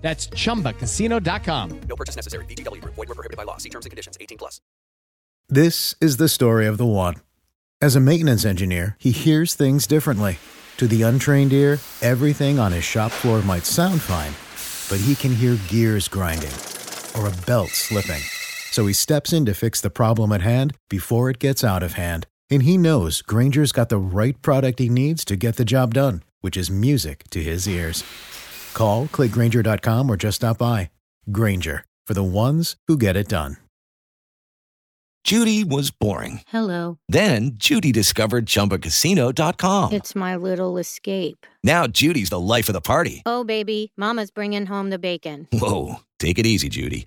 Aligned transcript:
That's 0.00 0.28
chumbacasino.com. 0.28 1.80
No 1.88 1.96
purchase 1.96 2.16
necessary. 2.16 2.44
VGW 2.46 2.80
Group. 2.80 2.94
Void 2.94 3.08
were 3.08 3.14
prohibited 3.14 3.36
by 3.36 3.44
law. 3.44 3.58
See 3.58 3.68
terms 3.68 3.84
and 3.84 3.90
conditions. 3.90 4.16
18 4.20 4.38
plus. 4.38 4.60
This 5.48 5.94
is 6.00 6.18
the 6.18 6.28
story 6.28 6.66
of 6.66 6.78
the 6.78 6.86
one. 6.86 7.16
As 7.80 7.96
a 7.96 8.00
maintenance 8.00 8.44
engineer, 8.44 8.96
he 8.98 9.12
hears 9.12 9.54
things 9.54 9.86
differently. 9.86 10.38
To 10.78 10.86
the 10.86 11.02
untrained 11.02 11.52
ear, 11.52 11.78
everything 12.02 12.58
on 12.58 12.72
his 12.72 12.84
shop 12.84 13.10
floor 13.10 13.40
might 13.42 13.64
sound 13.64 14.00
fine, 14.00 14.32
but 14.88 15.04
he 15.04 15.14
can 15.14 15.34
hear 15.34 15.56
gears 15.68 16.06
grinding 16.06 16.52
or 17.16 17.26
a 17.26 17.46
belt 17.46 17.70
slipping. 17.70 18.20
So 18.70 18.86
he 18.86 18.92
steps 18.92 19.32
in 19.32 19.46
to 19.46 19.54
fix 19.54 19.80
the 19.80 19.90
problem 19.90 20.32
at 20.32 20.42
hand 20.42 20.74
before 20.88 21.30
it 21.30 21.38
gets 21.38 21.64
out 21.64 21.82
of 21.82 21.94
hand. 21.94 22.26
And 22.50 22.62
he 22.62 22.78
knows 22.78 23.22
Grainger's 23.22 23.72
got 23.72 23.88
the 23.88 23.98
right 23.98 24.40
product 24.42 24.78
he 24.78 24.88
needs 24.88 25.24
to 25.24 25.36
get 25.36 25.56
the 25.56 25.64
job 25.64 25.94
done, 25.94 26.22
which 26.40 26.56
is 26.56 26.70
music 26.70 27.24
to 27.30 27.42
his 27.42 27.68
ears. 27.68 28.04
Call, 28.74 29.06
clickgranger.com, 29.06 30.10
or 30.10 30.16
just 30.16 30.36
stop 30.36 30.58
by. 30.58 30.90
Grainger, 31.30 31.84
for 32.06 32.14
the 32.14 32.24
ones 32.24 32.76
who 32.88 32.96
get 32.96 33.14
it 33.16 33.28
done. 33.28 33.58
Judy 35.24 35.62
was 35.62 35.90
boring. 35.90 36.40
Hello. 36.48 36.98
Then 37.08 37.50
Judy 37.56 37.92
discovered 37.92 38.46
ChumbaCasino.com. 38.46 39.92
It's 39.92 40.14
my 40.14 40.36
little 40.36 40.78
escape. 40.78 41.46
Now 41.62 41.86
Judy's 41.86 42.30
the 42.30 42.40
life 42.40 42.70
of 42.70 42.72
the 42.72 42.80
party. 42.80 43.22
Oh, 43.26 43.44
baby, 43.44 43.92
Mama's 43.98 44.30
bringing 44.30 44.64
home 44.64 44.88
the 44.88 44.98
bacon. 44.98 45.46
Whoa, 45.52 45.96
take 46.18 46.38
it 46.38 46.46
easy, 46.46 46.70
Judy. 46.70 47.06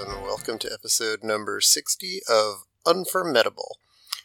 And 0.00 0.22
welcome 0.22 0.58
to 0.58 0.72
episode 0.72 1.22
number 1.22 1.60
60 1.60 2.20
of 2.26 2.64
Unformidable, 2.86 3.76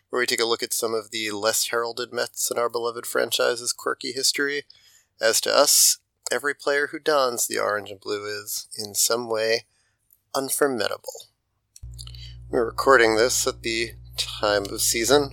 where 0.10 0.22
we 0.22 0.26
take 0.26 0.40
a 0.40 0.46
look 0.46 0.64
at 0.64 0.72
some 0.72 0.94
of 0.94 1.12
the 1.12 1.32
less 1.32 1.68
heralded 1.68 2.14
Mets 2.14 2.50
in 2.50 2.58
our 2.58 2.70
beloved 2.70 3.06
franchise's 3.06 3.74
quirky 3.74 4.14
history. 4.14 4.64
As 5.20 5.42
to 5.42 5.54
us, 5.54 5.98
every 6.32 6.54
player 6.54 6.88
who 6.92 7.00
dons 7.00 7.46
the 7.46 7.60
orange 7.60 7.90
and 7.90 8.00
blue 8.00 8.26
is, 8.26 8.70
in 8.78 8.96
some 8.96 9.30
way, 9.30 9.66
unformidable. 10.34 11.26
We're 12.50 12.66
recording 12.66 13.18
this 13.18 13.46
at 13.46 13.62
the 13.62 13.96
time 14.16 14.68
of 14.72 14.80
season 14.80 15.32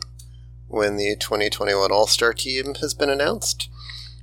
when 0.67 0.97
the 0.97 1.15
2021 1.21 1.93
All 1.93 2.09
Star 2.09 2.33
team 2.33 2.75
has 2.81 2.95
been 2.95 3.11
announced. 3.11 3.71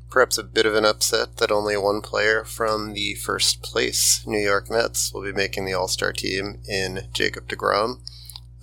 Perhaps 0.10 0.40
a 0.40 0.44
bit 0.44 0.66
of 0.66 0.74
an 0.74 0.86
upset 0.86 1.38
that 1.38 1.52
only 1.52 1.78
one 1.78 2.02
player 2.02 2.44
from 2.44 2.94
the 2.94 3.14
first 3.14 3.62
place 3.62 4.24
New 4.26 4.40
York 4.40 4.70
Mets 4.70 5.14
will 5.14 5.22
be 5.22 5.32
making 5.32 5.66
the 5.66 5.74
All 5.74 5.88
Star 5.88 6.12
team 6.12 6.62
in 6.68 7.08
Jacob 7.14 7.48
DeGrom, 7.48 8.02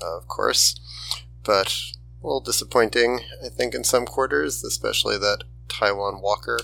uh, 0.02 0.16
of 0.16 0.26
course. 0.26 0.80
But 1.44 1.68
a 2.20 2.26
little 2.26 2.40
disappointing, 2.40 3.20
I 3.44 3.48
think, 3.48 3.74
in 3.74 3.84
some 3.84 4.06
quarters, 4.06 4.64
especially 4.64 5.18
that 5.18 5.44
Taijuan 5.68 6.20
Walker 6.20 6.58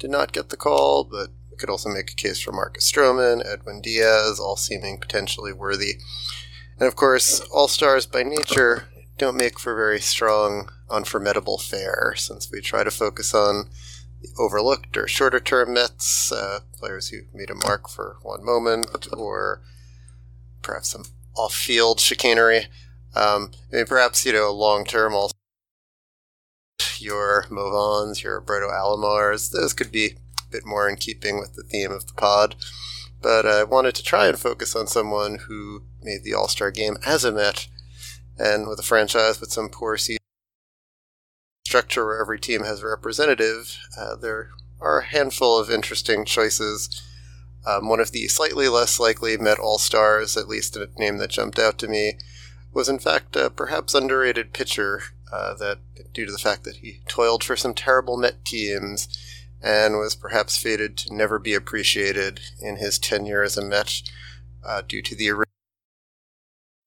did 0.00 0.10
not 0.10 0.32
get 0.32 0.48
the 0.48 0.56
call, 0.56 1.04
but 1.04 1.28
we 1.48 1.56
could 1.56 1.70
also 1.70 1.88
make 1.88 2.10
a 2.10 2.16
case 2.16 2.40
for 2.40 2.50
Marcus 2.50 2.90
Stroman, 2.90 3.46
Edwin 3.46 3.80
Diaz, 3.80 4.40
all 4.40 4.56
seeming 4.56 4.98
potentially 4.98 5.52
worthy. 5.52 6.00
And 6.80 6.88
of 6.88 6.96
course, 6.96 7.40
All 7.52 7.68
Stars 7.68 8.06
by 8.06 8.24
nature 8.24 8.88
don't 9.18 9.36
make 9.36 9.60
for 9.60 9.76
very 9.76 10.00
strong, 10.00 10.70
unformidable 10.90 11.58
fare, 11.58 12.14
since 12.16 12.50
we 12.50 12.60
try 12.60 12.82
to 12.82 12.90
focus 12.90 13.34
on 13.34 13.68
overlooked 14.38 14.96
or 14.96 15.08
shorter 15.08 15.40
term 15.40 15.74
myths, 15.74 16.32
uh, 16.32 16.60
players 16.78 17.08
who 17.08 17.18
made 17.32 17.50
a 17.50 17.54
mark 17.54 17.88
for 17.88 18.16
one 18.22 18.44
moment, 18.44 19.08
or 19.12 19.62
perhaps 20.62 20.88
some 20.88 21.04
off 21.36 21.54
field 21.54 22.00
chicanery. 22.00 22.66
Um, 23.14 23.52
I 23.72 23.76
mean, 23.76 23.86
perhaps, 23.86 24.24
you 24.24 24.32
know, 24.32 24.52
long 24.52 24.84
term 24.84 25.14
also 25.14 25.34
your 26.98 27.46
Mo 27.50 27.70
Vaughns, 27.70 28.22
your 28.22 28.40
Roberto 28.40 28.68
Alomars, 28.68 29.50
those 29.50 29.72
could 29.72 29.90
be 29.90 30.06
a 30.06 30.50
bit 30.50 30.66
more 30.66 30.88
in 30.88 30.96
keeping 30.96 31.38
with 31.38 31.54
the 31.54 31.62
theme 31.62 31.90
of 31.90 32.06
the 32.06 32.14
pod. 32.14 32.56
But 33.22 33.46
I 33.46 33.64
wanted 33.64 33.94
to 33.96 34.02
try 34.02 34.28
and 34.28 34.38
focus 34.38 34.74
on 34.74 34.86
someone 34.86 35.40
who 35.46 35.82
made 36.02 36.24
the 36.24 36.34
All 36.34 36.48
Star 36.48 36.70
game 36.70 36.96
as 37.04 37.24
a 37.24 37.32
Met, 37.32 37.68
and 38.38 38.66
with 38.68 38.78
a 38.78 38.82
franchise 38.82 39.40
with 39.40 39.52
some 39.52 39.68
poor 39.68 39.96
season 39.96 40.19
structure 41.70 42.04
where 42.04 42.20
every 42.20 42.40
team 42.40 42.64
has 42.64 42.82
a 42.82 42.86
representative, 42.88 43.78
uh, 43.96 44.16
there 44.16 44.50
are 44.80 44.98
a 44.98 45.04
handful 45.04 45.56
of 45.56 45.70
interesting 45.70 46.24
choices. 46.24 47.00
Um, 47.64 47.88
one 47.88 48.00
of 48.00 48.10
the 48.10 48.26
slightly 48.26 48.66
less 48.66 48.98
likely 48.98 49.36
Met 49.36 49.60
All 49.60 49.78
Stars, 49.78 50.36
at 50.36 50.48
least 50.48 50.76
a 50.76 50.88
name 50.96 51.18
that 51.18 51.30
jumped 51.30 51.60
out 51.60 51.78
to 51.78 51.86
me, 51.86 52.18
was 52.72 52.88
in 52.88 52.98
fact 52.98 53.36
a 53.36 53.50
perhaps 53.50 53.94
underrated 53.94 54.52
pitcher 54.52 55.02
uh, 55.32 55.54
that, 55.54 55.78
due 56.12 56.26
to 56.26 56.32
the 56.32 56.38
fact 56.38 56.64
that 56.64 56.78
he 56.78 57.02
toiled 57.06 57.44
for 57.44 57.54
some 57.54 57.72
terrible 57.72 58.16
Met 58.16 58.44
teams 58.44 59.06
and 59.62 59.94
was 59.94 60.16
perhaps 60.16 60.56
fated 60.56 60.96
to 60.96 61.14
never 61.14 61.38
be 61.38 61.54
appreciated 61.54 62.40
in 62.60 62.78
his 62.78 62.98
tenure 62.98 63.44
as 63.44 63.56
a 63.56 63.64
Met 63.64 64.02
uh, 64.66 64.82
due 64.82 65.02
to 65.02 65.14
the 65.14 65.30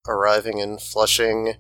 arriving 0.06 0.58
in 0.58 0.78
Flushing 0.78 1.56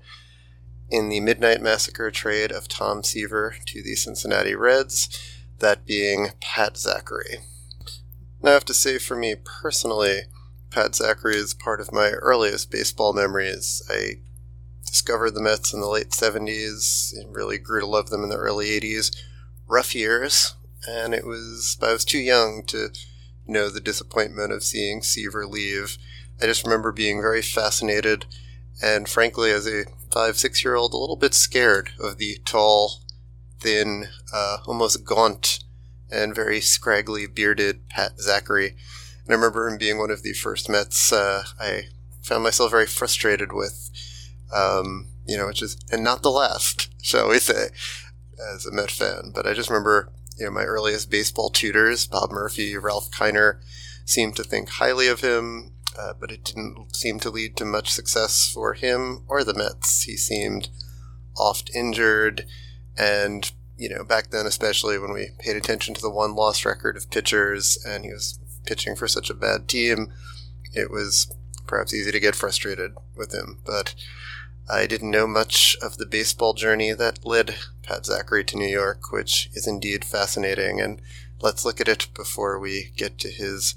in 0.93 1.09
the 1.09 1.19
Midnight 1.19 1.59
Massacre 1.59 2.11
trade 2.11 2.51
of 2.51 2.67
Tom 2.67 3.01
Seaver 3.01 3.55
to 3.65 3.81
the 3.81 3.95
Cincinnati 3.95 4.53
Reds, 4.53 5.09
that 5.57 5.87
being 5.87 6.27
Pat 6.39 6.75
Zachry. 6.75 7.37
Now, 8.43 8.51
I 8.51 8.53
have 8.53 8.65
to 8.65 8.75
say, 8.75 8.99
for 8.99 9.15
me 9.15 9.35
personally, 9.43 10.19
Pat 10.69 10.91
Zachry 10.91 11.33
is 11.33 11.55
part 11.55 11.81
of 11.81 11.91
my 11.91 12.11
earliest 12.11 12.69
baseball 12.69 13.11
memories. 13.11 13.81
I 13.89 14.19
discovered 14.85 15.31
the 15.31 15.41
Mets 15.41 15.73
in 15.73 15.81
the 15.81 15.87
late 15.87 16.11
70s 16.11 17.11
and 17.17 17.35
really 17.35 17.57
grew 17.57 17.79
to 17.79 17.87
love 17.87 18.11
them 18.11 18.21
in 18.21 18.29
the 18.29 18.37
early 18.37 18.67
80s. 18.67 19.17
Rough 19.67 19.95
years, 19.95 20.53
and 20.87 21.15
it 21.15 21.25
was, 21.25 21.75
I 21.81 21.91
was 21.91 22.05
too 22.05 22.19
young 22.19 22.65
to 22.67 22.89
know 23.47 23.67
the 23.67 23.81
disappointment 23.81 24.53
of 24.53 24.63
seeing 24.63 25.01
Seaver 25.01 25.47
leave. 25.47 25.97
I 26.39 26.45
just 26.45 26.63
remember 26.63 26.91
being 26.91 27.19
very 27.19 27.41
fascinated 27.41 28.27
and 28.81 29.07
frankly, 29.07 29.51
as 29.51 29.67
a 29.67 29.85
five, 30.13 30.37
six 30.37 30.63
year 30.63 30.75
old, 30.75 30.93
a 30.93 30.97
little 30.97 31.15
bit 31.15 31.33
scared 31.33 31.89
of 31.99 32.17
the 32.17 32.37
tall, 32.45 33.01
thin, 33.59 34.07
uh, 34.33 34.57
almost 34.67 35.03
gaunt, 35.03 35.59
and 36.11 36.35
very 36.35 36.61
scraggly 36.61 37.25
bearded 37.25 37.89
Pat 37.89 38.17
Zachry. 38.17 38.69
And 39.23 39.31
I 39.31 39.33
remember 39.33 39.67
him 39.67 39.77
being 39.77 39.97
one 39.97 40.11
of 40.11 40.21
the 40.21 40.33
first 40.33 40.69
Mets 40.69 41.11
uh, 41.11 41.43
I 41.59 41.83
found 42.21 42.43
myself 42.43 42.71
very 42.71 42.85
frustrated 42.85 43.51
with. 43.51 43.89
um, 44.53 45.07
you 45.25 45.37
know, 45.37 45.47
which 45.47 45.61
is, 45.61 45.77
and 45.91 46.03
not 46.03 46.21
the 46.21 46.31
last, 46.31 46.89
shall 47.01 47.29
we 47.29 47.39
say, 47.39 47.69
as 48.53 48.65
a 48.65 48.71
Met 48.71 48.91
fan. 48.91 49.31
But 49.33 49.47
I 49.47 49.53
just 49.53 49.69
remember, 49.69 50.11
you 50.37 50.45
know, 50.45 50.51
my 50.51 50.63
earliest 50.63 51.09
baseball 51.09 51.49
tutors, 51.49 52.07
Bob 52.07 52.31
Murphy, 52.31 52.77
Ralph 52.77 53.09
Kiner, 53.11 53.59
seemed 54.05 54.35
to 54.35 54.43
think 54.43 54.69
highly 54.69 55.07
of 55.07 55.21
him, 55.21 55.72
uh, 55.97 56.13
but 56.19 56.31
it 56.31 56.43
didn't 56.43 56.95
seem 56.95 57.19
to 57.19 57.29
lead 57.29 57.55
to 57.57 57.65
much 57.65 57.91
success 57.91 58.49
for 58.51 58.73
him 58.73 59.23
or 59.27 59.43
the 59.43 59.53
Mets. 59.53 60.03
He 60.03 60.17
seemed 60.17 60.69
oft 61.37 61.69
injured, 61.75 62.45
and 62.97 63.51
you 63.77 63.89
know, 63.89 64.03
back 64.03 64.29
then, 64.29 64.45
especially 64.45 64.97
when 64.97 65.11
we 65.11 65.31
paid 65.39 65.55
attention 65.55 65.93
to 65.95 66.01
the 66.01 66.09
won 66.09 66.35
loss 66.35 66.65
record 66.65 66.95
of 66.95 67.09
pitchers, 67.09 67.77
and 67.85 68.05
he 68.05 68.11
was 68.11 68.39
pitching 68.65 68.95
for 68.95 69.07
such 69.07 69.29
a 69.29 69.35
bad 69.35 69.67
team, 69.67 70.11
it 70.73 70.91
was 70.91 71.33
perhaps 71.67 71.93
easy 71.93 72.11
to 72.11 72.19
get 72.19 72.35
frustrated 72.35 72.93
with 73.15 73.33
him. 73.33 73.59
But 73.65 73.95
I 74.69 74.87
didn't 74.87 75.11
know 75.11 75.27
much 75.27 75.75
of 75.81 75.97
the 75.97 76.05
baseball 76.05 76.53
journey 76.53 76.93
that 76.93 77.25
led 77.25 77.55
Pat 77.81 78.03
Zachry 78.03 78.45
to 78.47 78.57
New 78.57 78.67
York, 78.67 79.11
which 79.11 79.49
is 79.53 79.67
indeed 79.67 80.05
fascinating. 80.05 80.79
And 80.79 81.01
let's 81.41 81.65
look 81.65 81.81
at 81.81 81.89
it 81.89 82.07
before 82.15 82.59
we 82.59 82.91
get 82.95 83.17
to 83.19 83.29
his 83.29 83.75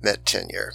Met 0.00 0.26
tenure. 0.26 0.74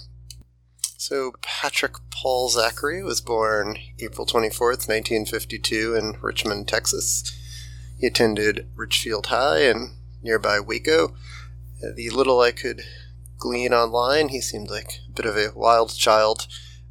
So, 1.02 1.32
Patrick 1.42 1.94
Paul 2.10 2.50
Zachry 2.50 3.02
was 3.02 3.22
born 3.22 3.78
April 4.00 4.28
24th, 4.28 4.90
1952, 4.90 5.96
in 5.96 6.18
Richmond, 6.22 6.68
Texas. 6.68 7.24
He 7.98 8.08
attended 8.08 8.68
Richfield 8.76 9.28
High 9.28 9.62
in 9.62 9.96
nearby 10.22 10.60
Waco. 10.60 11.16
The 11.80 12.10
little 12.10 12.42
I 12.42 12.52
could 12.52 12.82
glean 13.38 13.74
online, 13.74 14.28
he 14.28 14.42
seemed 14.42 14.70
like 14.70 15.00
a 15.08 15.12
bit 15.14 15.26
of 15.26 15.38
a 15.38 15.54
wild 15.56 15.96
child 15.96 16.48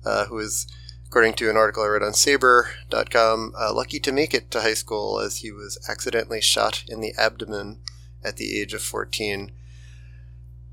uh, 0.06 0.25
who 0.25 0.37
was 0.37 0.66
according 1.06 1.34
to 1.34 1.50
an 1.50 1.58
article 1.58 1.82
I 1.82 1.88
read 1.88 2.02
on 2.02 2.14
Saber.com, 2.14 3.52
uh, 3.60 3.75
lucky 3.75 4.00
to 4.00 4.10
make 4.10 4.32
it 4.32 4.50
to 4.52 4.62
high 4.62 4.72
school 4.72 5.20
as 5.20 5.38
he 5.40 5.52
was 5.52 5.78
accidentally 5.87 6.40
shot 6.40 6.82
in 6.88 7.02
the 7.02 7.12
abdomen 7.19 7.81
at 8.25 8.38
the 8.38 8.58
age 8.58 8.72
of 8.72 8.81
14. 8.81 9.52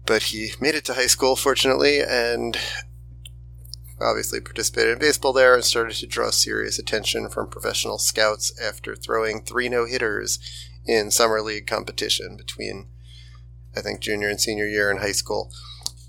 But 0.05 0.23
he 0.23 0.51
made 0.61 0.75
it 0.75 0.85
to 0.85 0.93
high 0.93 1.07
school, 1.07 1.35
fortunately, 1.35 1.99
and 1.99 2.57
obviously 4.00 4.39
participated 4.39 4.94
in 4.94 5.00
baseball 5.00 5.33
there 5.33 5.53
and 5.53 5.63
started 5.63 5.95
to 5.95 6.07
draw 6.07 6.30
serious 6.30 6.77
attention 6.80 7.30
from 7.30 7.50
professional 7.50 7.97
scouts 7.97 8.51
after 8.62 8.95
throwing 8.95 9.42
three 9.42 9.69
no 9.69 9.86
hitters 9.86 10.39
in 10.86 11.12
summer 11.12 11.42
league 11.42 11.68
competition 11.68 12.38
between, 12.38 12.88
I 13.75 13.81
think, 13.81 14.01
junior 14.01 14.30
and 14.30 14.39
senior 14.39 14.68
year 14.68 14.92
in 14.92 14.97
high 14.97 15.12
school 15.12 15.51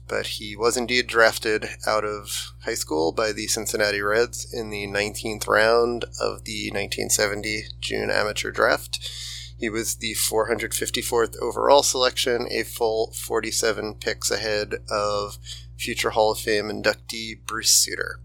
but 0.08 0.26
he 0.26 0.56
was 0.56 0.76
indeed 0.76 1.06
drafted 1.06 1.68
out 1.86 2.04
of 2.04 2.52
high 2.64 2.74
school 2.74 3.12
by 3.12 3.32
the 3.32 3.46
Cincinnati 3.46 4.00
Reds 4.00 4.52
in 4.52 4.70
the 4.70 4.86
19th 4.86 5.46
round 5.48 6.04
of 6.20 6.44
the 6.44 6.70
1970 6.70 7.64
June 7.80 8.10
amateur 8.10 8.50
draft. 8.50 9.10
He 9.58 9.70
was 9.70 9.96
the 9.96 10.14
454th 10.14 11.36
overall 11.40 11.82
selection, 11.82 12.46
a 12.50 12.62
full 12.62 13.12
47 13.12 13.94
picks 13.94 14.30
ahead 14.30 14.74
of 14.90 15.38
future 15.76 16.10
Hall 16.10 16.32
of 16.32 16.38
Fame 16.38 16.66
inductee 16.66 17.44
Bruce 17.46 17.74
Sutter. 17.74 18.20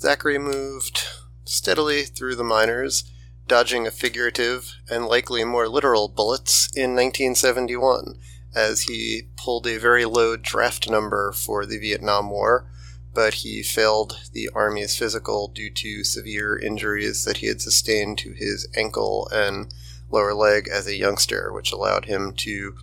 Zachry 0.00 0.40
moved 0.40 1.04
steadily 1.44 2.04
through 2.04 2.36
the 2.36 2.44
minors, 2.44 3.04
dodging 3.46 3.86
a 3.86 3.90
figurative 3.90 4.74
and 4.88 5.06
likely 5.06 5.44
more 5.44 5.68
literal 5.68 6.08
bullets 6.08 6.68
in 6.74 6.94
1971 6.94 8.18
as 8.54 8.82
he 8.82 9.28
pulled 9.36 9.66
a 9.66 9.78
very 9.78 10.04
low 10.04 10.36
draft 10.36 10.88
number 10.88 11.32
for 11.32 11.66
the 11.66 11.78
Vietnam 11.78 12.30
War, 12.30 12.70
but 13.18 13.34
he 13.34 13.64
failed 13.64 14.16
the 14.32 14.48
Army's 14.54 14.96
physical 14.96 15.48
due 15.48 15.70
to 15.70 16.04
severe 16.04 16.56
injuries 16.56 17.24
that 17.24 17.38
he 17.38 17.48
had 17.48 17.60
sustained 17.60 18.16
to 18.16 18.32
his 18.32 18.68
ankle 18.76 19.28
and 19.32 19.74
lower 20.08 20.32
leg 20.32 20.68
as 20.72 20.86
a 20.86 20.94
youngster, 20.94 21.52
which 21.52 21.72
allowed 21.72 22.04
him 22.04 22.32
to 22.32 22.76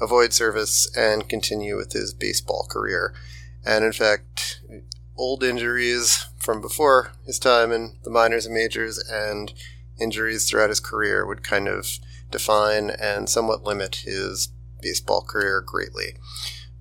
avoid 0.00 0.32
service 0.32 0.88
and 0.96 1.28
continue 1.28 1.76
with 1.76 1.94
his 1.94 2.14
baseball 2.14 2.64
career. 2.70 3.12
And 3.66 3.84
in 3.84 3.90
fact, 3.92 4.60
old 5.16 5.42
injuries 5.42 6.28
from 6.38 6.60
before 6.60 7.14
his 7.26 7.40
time 7.40 7.72
in 7.72 7.96
the 8.04 8.10
minors 8.10 8.46
and 8.46 8.54
majors 8.54 8.98
and 9.10 9.52
injuries 10.00 10.48
throughout 10.48 10.70
his 10.70 10.78
career 10.78 11.26
would 11.26 11.42
kind 11.42 11.66
of 11.66 11.98
define 12.30 12.88
and 12.88 13.28
somewhat 13.28 13.64
limit 13.64 14.04
his 14.04 14.48
baseball 14.80 15.22
career 15.22 15.60
greatly. 15.60 16.14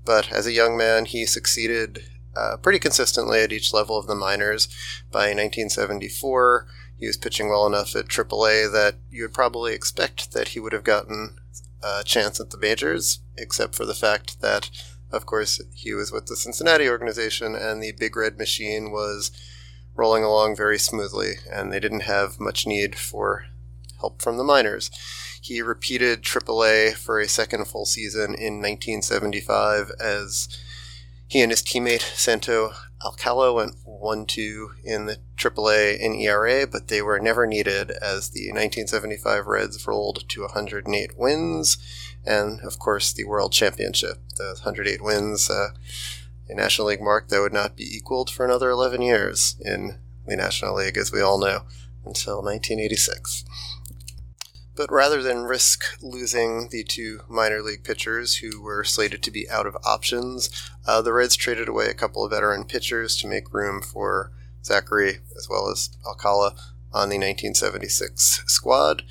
But 0.06 0.32
as 0.32 0.46
a 0.46 0.52
young 0.52 0.78
man, 0.78 1.06
he 1.06 1.26
succeeded 1.26 2.04
uh, 2.36 2.58
pretty 2.58 2.80
consistently 2.80 3.42
at 3.42 3.52
each 3.52 3.74
level 3.74 3.98
of 3.98 4.08
the 4.08 4.16
minors. 4.16 4.68
By 5.12 5.34
1974, 5.34 6.68
he 6.98 7.08
was 7.08 7.18
pitching 7.18 7.50
well 7.50 7.66
enough 7.66 7.96
at 7.96 8.08
AAA 8.08 8.72
that 8.72 8.96
you 9.10 9.24
would 9.24 9.34
probably 9.34 9.74
expect 9.74 10.34
that 10.34 10.50
he 10.50 10.60
would 10.60 10.74
have 10.74 10.84
gotten 10.84 11.38
a 11.84 12.04
chance 12.04 12.40
at 12.40 12.52
the 12.52 12.58
majors, 12.58 13.20
except 13.38 13.76
for 13.76 13.86
the 13.86 13.96
fact 13.96 14.40
that, 14.42 14.70
of 15.12 15.26
course, 15.26 15.62
he 15.74 15.94
was 15.94 16.12
with 16.12 16.28
the 16.28 16.36
Cincinnati 16.36 16.88
organization 16.88 17.56
and 17.56 17.82
the 17.82 17.94
Big 17.94 18.16
Red 18.16 18.38
Machine 18.38 18.92
was 18.92 19.32
rolling 19.96 20.24
along 20.24 20.56
very 20.56 20.80
smoothly, 20.80 21.34
and 21.52 21.72
they 21.72 21.80
didn't 21.80 22.02
have 22.02 22.40
much 22.40 22.66
need 22.68 22.96
for 22.96 23.46
help 24.00 24.22
from 24.22 24.38
the 24.38 24.44
minors. 24.44 24.90
He 25.42 25.62
repeated 25.62 26.22
AAA 26.22 26.94
for 26.94 27.20
a 27.20 27.28
second 27.28 27.66
full 27.66 27.86
season 27.86 28.36
in 28.36 28.62
1975 28.62 29.92
as 30.00 30.48
he 31.32 31.40
and 31.40 31.50
his 31.50 31.64
teammate 31.64 32.02
Santo 32.02 32.74
Alcala 33.06 33.54
went 33.54 33.78
1 33.86 34.26
2 34.26 34.72
in 34.84 35.06
the 35.06 35.18
AAA 35.38 35.98
in 35.98 36.14
ERA, 36.14 36.68
but 36.68 36.90
they 36.90 37.02
were 37.02 37.22
never 37.22 37.48
needed 37.48 37.90
as 37.90 38.32
the 38.32 38.50
1975 38.50 39.48
Reds 39.48 39.88
rolled 39.88 40.28
to 40.28 40.42
108 40.42 41.18
wins 41.18 41.78
and, 42.26 42.60
of 42.60 42.80
course, 42.80 43.14
the 43.14 43.24
World 43.24 43.54
Championship. 43.54 44.18
The 44.36 44.58
108 44.62 45.02
wins, 45.02 45.50
uh, 45.50 45.70
a 46.50 46.54
National 46.54 46.88
League 46.88 47.02
mark 47.02 47.30
that 47.30 47.40
would 47.40 47.54
not 47.54 47.78
be 47.78 47.86
equaled 47.86 48.30
for 48.30 48.44
another 48.44 48.70
11 48.70 49.02
years 49.02 49.56
in 49.62 50.00
the 50.28 50.36
National 50.36 50.76
League, 50.76 50.98
as 50.98 51.14
we 51.14 51.22
all 51.22 51.40
know, 51.40 51.62
until 52.04 52.44
1986. 52.44 53.46
But 54.76 54.92
rather 54.92 55.22
than 55.22 55.44
risk 55.44 55.84
losing 56.02 56.70
the 56.70 56.84
two 56.84 57.22
minor 57.28 57.62
league 57.62 57.84
pitchers 57.84 58.38
who 58.38 58.62
were 58.62 58.84
slated 58.84 59.22
to 59.24 59.32
be 59.32 59.50
out 59.50 59.68
of 59.68 59.78
options, 59.84 60.50
uh, 60.86 61.02
the 61.02 61.14
Reds 61.14 61.36
traded 61.36 61.68
away 61.68 61.88
a 61.88 61.94
couple 61.94 62.24
of 62.24 62.32
veteran 62.32 62.64
pitchers 62.64 63.18
to 63.18 63.28
make 63.28 63.54
room 63.54 63.82
for 63.82 64.32
Zachry 64.64 65.20
as 65.38 65.48
well 65.50 65.70
as 65.70 65.90
Alcala 66.06 66.56
on 66.94 67.10
the 67.10 67.18
1976 67.18 68.44
squad. 68.48 69.04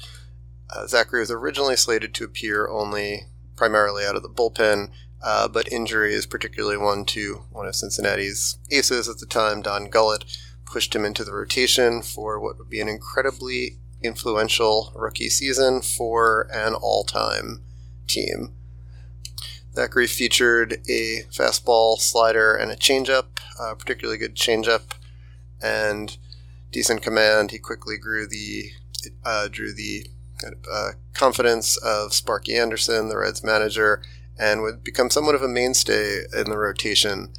Uh, 0.71 0.85
Zachry 0.85 1.21
was 1.21 1.31
originally 1.31 1.77
slated 1.77 2.15
to 2.15 2.25
appear 2.25 2.69
only 2.69 3.27
primarily 3.57 4.05
out 4.07 4.17
of 4.17 4.23
the 4.23 4.29
bullpen, 4.29 4.91
uh, 5.23 5.49
but 5.49 5.71
injuries, 5.71 6.27
particularly 6.27 6.79
one 6.79 7.05
to 7.05 7.43
one 7.51 7.67
of 7.67 7.75
Cincinnati's 7.75 8.59
aces 8.71 9.09
at 9.09 9.19
the 9.19 9.27
time, 9.27 9.61
Don 9.61 9.91
Gullett, 9.91 10.25
pushed 10.65 10.95
him 10.95 11.05
into 11.05 11.25
the 11.25 11.35
rotation 11.35 12.01
for 12.01 12.39
what 12.41 12.57
would 12.57 12.71
be 12.71 12.81
an 12.81 12.89
incredibly 12.89 13.80
influential 14.03 14.93
rookie 14.95 15.29
season 15.29 15.83
for 15.83 16.49
an 16.53 16.75
all 16.75 17.05
time 17.05 17.63
team. 18.07 18.55
Zachry 19.75 20.09
featured 20.09 20.81
a 20.89 21.23
fastball, 21.31 21.99
slider, 21.99 22.55
and 22.55 22.71
a 22.71 22.77
changeup, 22.77 23.27
a 23.59 23.77
particularly 23.77 24.19
good 24.19 24.35
changeup, 24.35 24.93
and 25.63 26.17
decent 26.73 27.03
command. 27.03 27.51
He 27.51 27.59
quickly 27.59 27.97
grew 27.97 28.27
the 28.27 28.71
uh, 29.25 29.49
drew 29.49 29.73
the 29.73 30.07
uh, 30.71 30.91
confidence 31.15 31.77
of 31.79 32.13
Sparky 32.15 32.57
Anderson, 32.57 33.09
the 33.09 33.17
Reds 33.17 33.45
manager, 33.45 34.03
and 34.39 34.63
would 34.63 34.83
become 34.83 35.11
somewhat 35.11 35.35
of 35.35 35.43
a 35.43 35.49
mainstay 35.49 36.23
in 36.35 36.51
the 36.51 36.59
rotation 36.59 37.33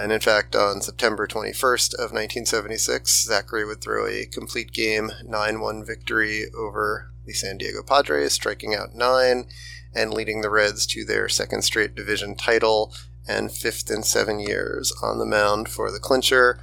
and 0.00 0.12
in 0.12 0.20
fact, 0.20 0.56
on 0.56 0.80
September 0.80 1.26
21st 1.26 1.92
of 1.92 2.12
1976, 2.12 3.28
Zachry 3.28 3.66
would 3.66 3.82
throw 3.82 4.06
a 4.06 4.24
complete 4.24 4.72
game 4.72 5.10
9-1 5.28 5.86
victory 5.86 6.46
over 6.56 7.10
the 7.26 7.34
San 7.34 7.58
Diego 7.58 7.82
Padres, 7.82 8.32
striking 8.32 8.74
out 8.74 8.94
nine 8.94 9.44
and 9.94 10.14
leading 10.14 10.40
the 10.40 10.48
Reds 10.48 10.86
to 10.86 11.04
their 11.04 11.28
second 11.28 11.62
straight 11.62 11.94
division 11.94 12.34
title 12.34 12.94
and 13.28 13.52
fifth 13.52 13.90
in 13.90 14.02
seven 14.02 14.40
years 14.40 14.90
on 15.02 15.18
the 15.18 15.26
mound 15.26 15.68
for 15.68 15.90
the 15.90 15.98
clincher. 15.98 16.58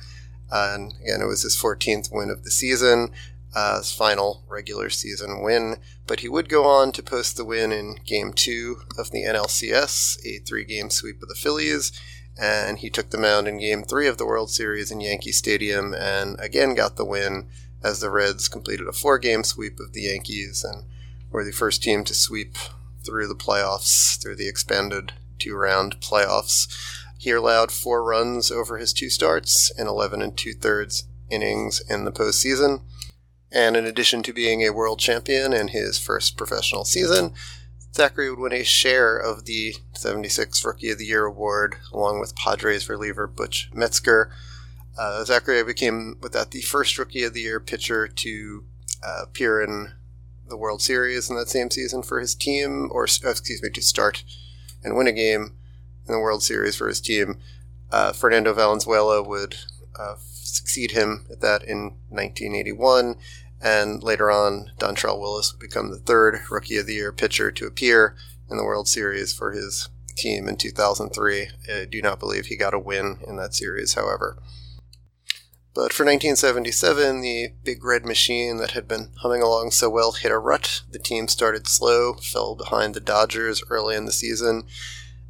and 0.51 0.93
again, 1.03 1.21
it 1.21 1.27
was 1.27 1.43
his 1.43 1.55
14th 1.55 2.09
win 2.11 2.31
of 2.31 2.43
the 2.43 2.49
season, 2.49 3.11
uh, 3.53 3.77
his 3.77 3.91
final 3.91 4.45
regular 4.49 4.89
season 4.89 5.43
win. 5.43 5.75
But 6.07 6.21
he 6.21 6.29
would 6.29 6.49
go 6.49 6.65
on 6.65 6.91
to 6.93 7.03
post 7.03 7.37
the 7.37 7.45
win 7.45 7.71
in 7.71 7.97
Game 8.03 8.33
2 8.33 8.77
of 8.97 9.11
the 9.11 9.23
NLCS, 9.23 10.25
a 10.25 10.39
three 10.39 10.65
game 10.65 10.89
sweep 10.89 11.21
of 11.21 11.29
the 11.29 11.35
Phillies 11.35 11.91
and 12.39 12.79
he 12.79 12.89
took 12.89 13.09
the 13.09 13.17
mound 13.17 13.47
in 13.47 13.59
Game 13.59 13.83
3 13.83 14.07
of 14.07 14.17
the 14.17 14.25
World 14.25 14.49
Series 14.49 14.91
in 14.91 15.01
Yankee 15.01 15.31
Stadium 15.31 15.93
and 15.93 16.39
again 16.39 16.75
got 16.75 16.95
the 16.95 17.05
win 17.05 17.47
as 17.83 17.99
the 17.99 18.09
Reds 18.09 18.47
completed 18.47 18.87
a 18.87 18.93
four 18.93 19.17
game 19.19 19.43
sweep 19.43 19.79
of 19.79 19.93
the 19.93 20.03
Yankees 20.03 20.63
and 20.63 20.85
were 21.31 21.43
the 21.43 21.51
first 21.51 21.83
team 21.83 22.03
to 22.03 22.13
sweep 22.13 22.57
through 23.05 23.27
the 23.27 23.35
playoffs, 23.35 24.21
through 24.21 24.35
the 24.35 24.49
expanded 24.49 25.13
two 25.39 25.55
round 25.55 25.99
playoffs. 26.01 26.67
He 27.17 27.31
allowed 27.31 27.71
four 27.71 28.03
runs 28.03 28.51
over 28.51 28.77
his 28.77 28.93
two 28.93 29.09
starts 29.09 29.71
in 29.77 29.87
11 29.87 30.21
and 30.21 30.37
two 30.37 30.53
thirds 30.53 31.05
innings 31.29 31.81
in 31.89 32.05
the 32.05 32.11
postseason. 32.11 32.81
And 33.51 33.77
in 33.77 33.85
addition 33.85 34.23
to 34.23 34.33
being 34.33 34.61
a 34.61 34.73
world 34.73 34.99
champion 34.99 35.53
in 35.53 35.69
his 35.69 35.97
first 35.97 36.37
professional 36.37 36.85
season, 36.85 37.33
Zachry 37.93 38.29
would 38.29 38.39
win 38.39 38.53
a 38.53 38.63
share 38.63 39.17
of 39.17 39.45
the 39.45 39.75
76 39.93 40.63
Rookie 40.63 40.91
of 40.91 40.97
the 40.97 41.05
Year 41.05 41.25
award, 41.25 41.77
along 41.91 42.19
with 42.19 42.35
Padres 42.35 42.87
reliever 42.89 43.27
Butch 43.27 43.69
Metzger. 43.73 44.31
Uh, 44.97 45.23
Zachry 45.25 45.65
became, 45.65 46.17
with 46.21 46.33
that, 46.33 46.51
the 46.51 46.61
first 46.61 46.97
Rookie 46.97 47.23
of 47.23 47.33
the 47.33 47.41
Year 47.41 47.59
pitcher 47.59 48.07
to 48.07 48.63
uh, 49.03 49.21
appear 49.23 49.61
in 49.61 49.93
the 50.47 50.57
World 50.57 50.81
Series 50.81 51.29
in 51.29 51.35
that 51.35 51.49
same 51.49 51.69
season 51.69 52.01
for 52.03 52.19
his 52.19 52.35
team, 52.35 52.89
or 52.91 53.03
uh, 53.03 53.29
excuse 53.29 53.61
me, 53.61 53.69
to 53.69 53.81
start 53.81 54.23
and 54.83 54.95
win 54.95 55.07
a 55.07 55.11
game 55.11 55.55
in 56.07 56.13
the 56.13 56.19
World 56.19 56.43
Series 56.43 56.75
for 56.75 56.87
his 56.87 57.01
team. 57.01 57.39
Uh, 57.91 58.11
Fernando 58.11 58.53
Valenzuela 58.53 59.23
would 59.23 59.55
uh, 59.97 60.15
succeed 60.19 60.91
him 60.91 61.25
at 61.31 61.41
that 61.41 61.63
in 61.63 61.95
1981, 62.09 63.15
and 63.61 64.03
later 64.03 64.29
on, 64.29 64.71
Dontrelle 64.77 65.19
Willis 65.19 65.51
would 65.51 65.59
become 65.59 65.89
the 65.89 65.97
third 65.97 66.39
Rookie 66.49 66.77
of 66.77 66.85
the 66.85 66.95
Year 66.95 67.11
pitcher 67.11 67.51
to 67.51 67.65
appear 67.65 68.15
in 68.49 68.57
the 68.57 68.63
World 68.63 68.87
Series 68.87 69.33
for 69.33 69.51
his 69.51 69.89
team 70.15 70.47
in 70.47 70.57
2003. 70.57 71.47
I 71.71 71.85
do 71.85 72.01
not 72.01 72.19
believe 72.19 72.47
he 72.47 72.57
got 72.57 72.73
a 72.73 72.79
win 72.79 73.19
in 73.27 73.37
that 73.37 73.53
series, 73.53 73.93
however. 73.93 74.37
But 75.73 75.93
for 75.93 76.03
1977, 76.03 77.21
the 77.21 77.49
big 77.63 77.83
red 77.83 78.03
machine 78.03 78.57
that 78.57 78.71
had 78.71 78.87
been 78.87 79.11
humming 79.17 79.43
along 79.43 79.71
so 79.71 79.89
well 79.89 80.13
hit 80.13 80.31
a 80.31 80.39
rut. 80.39 80.81
The 80.89 80.97
team 80.97 81.27
started 81.27 81.67
slow, 81.67 82.13
fell 82.13 82.55
behind 82.55 82.95
the 82.95 82.99
Dodgers 82.99 83.61
early 83.69 83.95
in 83.95 84.05
the 84.05 84.11
season, 84.11 84.63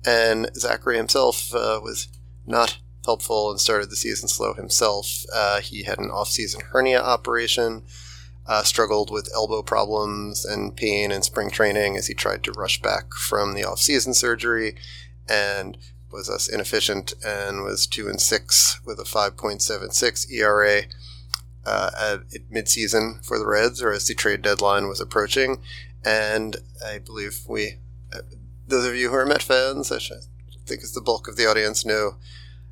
and 0.06 0.46
Zachry 0.54 0.96
himself 0.96 1.54
uh, 1.54 1.82
was 1.84 2.08
not 2.46 2.78
helpful 3.04 3.52
and 3.52 3.60
started 3.60 3.90
the 3.90 3.98
season 3.98 4.30
slow 4.30 4.54
himself. 4.54 5.26
Uh, 5.34 5.60
he 5.60 5.84
had 5.84 6.00
an 6.00 6.10
off-season 6.10 6.62
hernia 6.72 7.02
operation, 7.02 7.84
uh, 8.48 8.64
struggled 8.64 9.12
with 9.12 9.30
elbow 9.34 9.62
problems 9.62 10.46
and 10.46 10.76
pain 10.76 11.12
in 11.12 11.22
spring 11.22 11.50
training 11.50 11.98
as 11.98 12.08
he 12.08 12.14
tried 12.14 12.44
to 12.44 12.52
rush 12.54 12.82
back 12.82 13.14
from 13.14 13.54
the 13.54 13.64
off-season 13.64 14.14
surgery, 14.14 14.76
and 15.28 15.78
was 16.12 16.28
thus 16.28 16.48
inefficient 16.48 17.14
and 17.26 17.64
was 17.64 17.86
two 17.86 18.08
and 18.08 18.22
six 18.22 18.80
with 18.86 19.00
a 19.00 19.04
5.76 19.04 20.32
ERA 20.32 20.84
uh, 21.66 22.18
at 22.34 22.50
midseason 22.50 23.24
for 23.26 23.38
the 23.38 23.46
Reds, 23.46 23.82
or 23.82 23.92
as 23.92 24.08
the 24.08 24.14
trade 24.14 24.42
deadline 24.42 24.88
was 24.88 25.02
approaching. 25.02 25.62
And 26.06 26.56
I 26.86 27.00
believe 27.00 27.42
we, 27.48 27.80
uh, 28.14 28.20
those 28.66 28.86
of 28.86 28.96
you 28.96 29.10
who 29.10 29.16
are 29.16 29.26
Met 29.26 29.44
fans, 29.44 29.92
I 29.92 30.00
think 30.66 30.82
is 30.82 30.94
the 30.94 31.02
bulk 31.02 31.28
of 31.28 31.36
the 31.36 31.46
audience, 31.46 31.86
know 31.86 32.16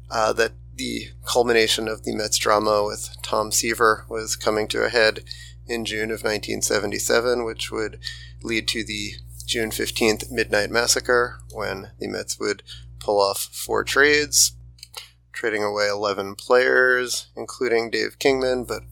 uh, 0.10 0.32
that 0.34 0.54
the 0.74 1.10
culmination 1.26 1.88
of 1.88 2.04
the 2.04 2.16
Mets 2.16 2.38
drama 2.38 2.84
with 2.86 3.16
Tom 3.22 3.52
Seaver 3.52 4.06
was 4.08 4.36
coming 4.36 4.68
to 4.70 4.84
a 4.84 4.90
head 4.90 5.24
in 5.68 5.86
June 5.86 6.12
of 6.12 6.24
1977, 6.24 7.44
which 7.44 7.72
would 7.72 8.00
lead 8.44 8.68
to 8.70 8.84
the 8.84 9.14
June 9.46 9.70
15th 9.70 10.32
Midnight 10.32 10.70
Massacre, 10.72 11.40
when 11.52 11.92
the 12.00 12.08
Mets 12.08 12.40
would 12.40 12.64
pull 13.00 13.22
off 13.22 13.50
four 13.52 13.84
trades, 13.84 14.54
trading 15.32 15.64
away 15.64 15.88
11 15.88 16.36
players, 16.36 17.28
including 17.36 17.90
Dave 17.90 18.18
Kingman, 18.20 18.64
but 18.64 18.84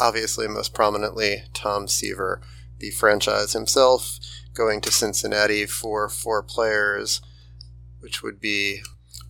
obviously 0.00 0.48
most 0.48 0.74
prominently 0.74 1.44
Tom 1.52 1.86
Seaver, 1.86 2.40
the 2.78 2.90
franchise 2.90 3.52
himself, 3.52 4.18
going 4.54 4.80
to 4.80 4.90
Cincinnati 4.90 5.66
for 5.66 6.08
four 6.08 6.42
players, 6.42 7.20
which 8.00 8.22
would 8.22 8.40
be 8.40 8.80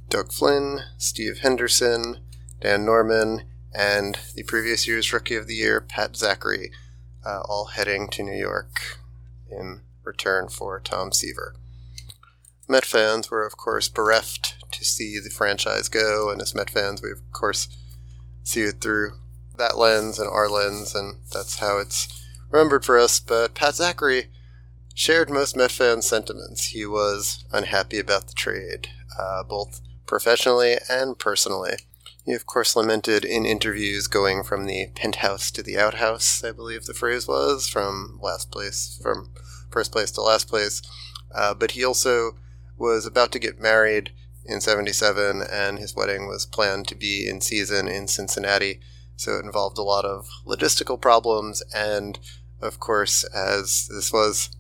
Doug 0.09 0.33
Flynn, 0.33 0.81
Steve 0.99 1.39
Henderson, 1.39 2.19
Dan 2.61 2.85
Norman, 2.85 3.43
and 3.75 4.19
the 4.35 4.45
previous 4.45 4.87
year's 4.87 5.13
Rookie 5.13 5.35
of 5.35 5.47
the 5.47 5.55
Year, 5.55 5.81
Pat 5.81 6.13
Zachry, 6.13 6.71
uh, 7.27 7.41
all 7.49 7.67
heading 7.67 8.09
to 8.09 8.23
New 8.23 8.37
York 8.37 8.99
in 9.51 9.81
return 10.05 10.49
for 10.49 10.79
Tom 10.81 11.13
Seaver. 11.13 11.55
Met 12.69 12.85
fans 12.85 13.31
were, 13.31 13.45
of 13.45 13.57
course, 13.57 13.89
bereft 13.89 14.57
to 14.73 14.85
see 14.85 15.19
the 15.19 15.31
franchise 15.31 15.89
go, 15.89 16.31
and 16.31 16.41
as 16.41 16.55
Met 16.55 16.71
fans, 16.71 17.03
we, 17.03 17.11
of 17.11 17.21
course, 17.33 17.69
see 18.43 18.63
it 18.63 18.81
through 18.81 19.13
that 19.57 19.77
lens 19.77 20.19
and 20.19 20.29
our 20.29 20.49
lens, 20.49 20.95
and 20.95 21.17
that's 21.33 21.59
how 21.59 21.79
it's 21.79 22.25
remembered 22.51 22.85
for 22.85 22.99
us. 22.99 23.21
But 23.21 23.55
Pat 23.55 23.75
Zachry 23.75 24.27
shared 24.95 25.31
most 25.31 25.57
Met 25.57 25.73
fans' 25.73 26.07
sentiments. 26.07 26.67
He 26.69 26.87
was 26.87 27.45
unhappy 27.53 27.99
about 27.99 28.29
the 28.29 28.35
trade, 28.35 28.89
uh, 29.19 29.43
both 29.43 29.81
professionally 30.07 30.77
and 30.89 31.19
personally. 31.19 31.77
He, 32.25 32.33
of 32.33 32.47
course, 32.47 32.77
lamented 32.77 33.25
in 33.25 33.45
interviews 33.45 34.07
going 34.07 34.43
from 34.43 34.67
the 34.67 34.89
penthouse 34.95 35.51
to 35.53 35.63
the 35.63 35.79
outhouse, 35.79 36.43
I 36.43 36.53
believe 36.53 36.85
the 36.85 36.95
phrase 36.95 37.29
was, 37.29 37.69
from 37.69 38.19
last 38.23 38.51
place, 38.51 38.99
from 39.03 39.31
first 39.71 39.93
place 39.93 40.11
to 40.13 40.23
last 40.23 40.49
place. 40.49 40.81
Uh, 41.35 41.55
but 41.55 41.73
he 41.73 41.85
also 41.85 42.37
was 42.79 43.07
about 43.07 43.33
to 43.33 43.39
get 43.39 43.61
married 43.61 44.13
in 44.45 44.61
77 44.61 45.43
and 45.51 45.79
his 45.79 45.95
wedding 45.95 46.27
was 46.27 46.47
planned 46.47 46.87
to 46.89 46.95
be 46.95 47.29
in 47.29 47.41
season 47.41 47.89
in 47.89 48.07
Cincinnati. 48.07 48.81
So 49.17 49.37
it 49.37 49.45
involved 49.45 49.79
a 49.79 49.83
lot 49.83 50.05
of 50.05 50.29
logistical 50.47 51.01
problems. 51.01 51.63
And 51.75 52.19
of 52.61 52.79
course, 52.81 53.25
as 53.25 53.89
this 53.89 54.13
was 54.13 54.51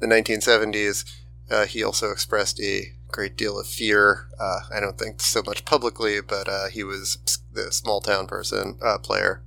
the 0.00 0.06
1970s, 0.06 1.04
uh, 1.50 1.66
he 1.66 1.82
also 1.82 2.10
expressed 2.10 2.60
a 2.60 2.95
great 3.08 3.36
deal 3.36 3.58
of 3.58 3.66
fear. 3.66 4.28
Uh, 4.38 4.60
I 4.72 4.80
don't 4.80 4.98
think 4.98 5.20
so 5.20 5.42
much 5.44 5.64
publicly, 5.64 6.20
but 6.20 6.48
uh, 6.48 6.68
he 6.68 6.84
was 6.84 7.18
the 7.52 7.72
small 7.72 8.00
town 8.00 8.26
person, 8.26 8.78
uh, 8.82 8.98
player, 8.98 9.42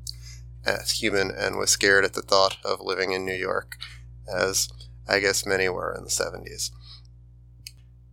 as 0.66 1.02
human, 1.02 1.32
and 1.32 1.58
was 1.58 1.70
scared 1.70 2.06
at 2.06 2.14
the 2.14 2.22
thought 2.22 2.58
of 2.64 2.82
living 2.82 3.12
in 3.12 3.26
New 3.26 3.36
York, 3.36 3.78
as 4.34 4.70
I 5.08 5.20
guess 5.20 5.46
many 5.46 5.70
were 5.70 5.94
in 5.96 6.04
the 6.04 6.10
70s. 6.10 6.72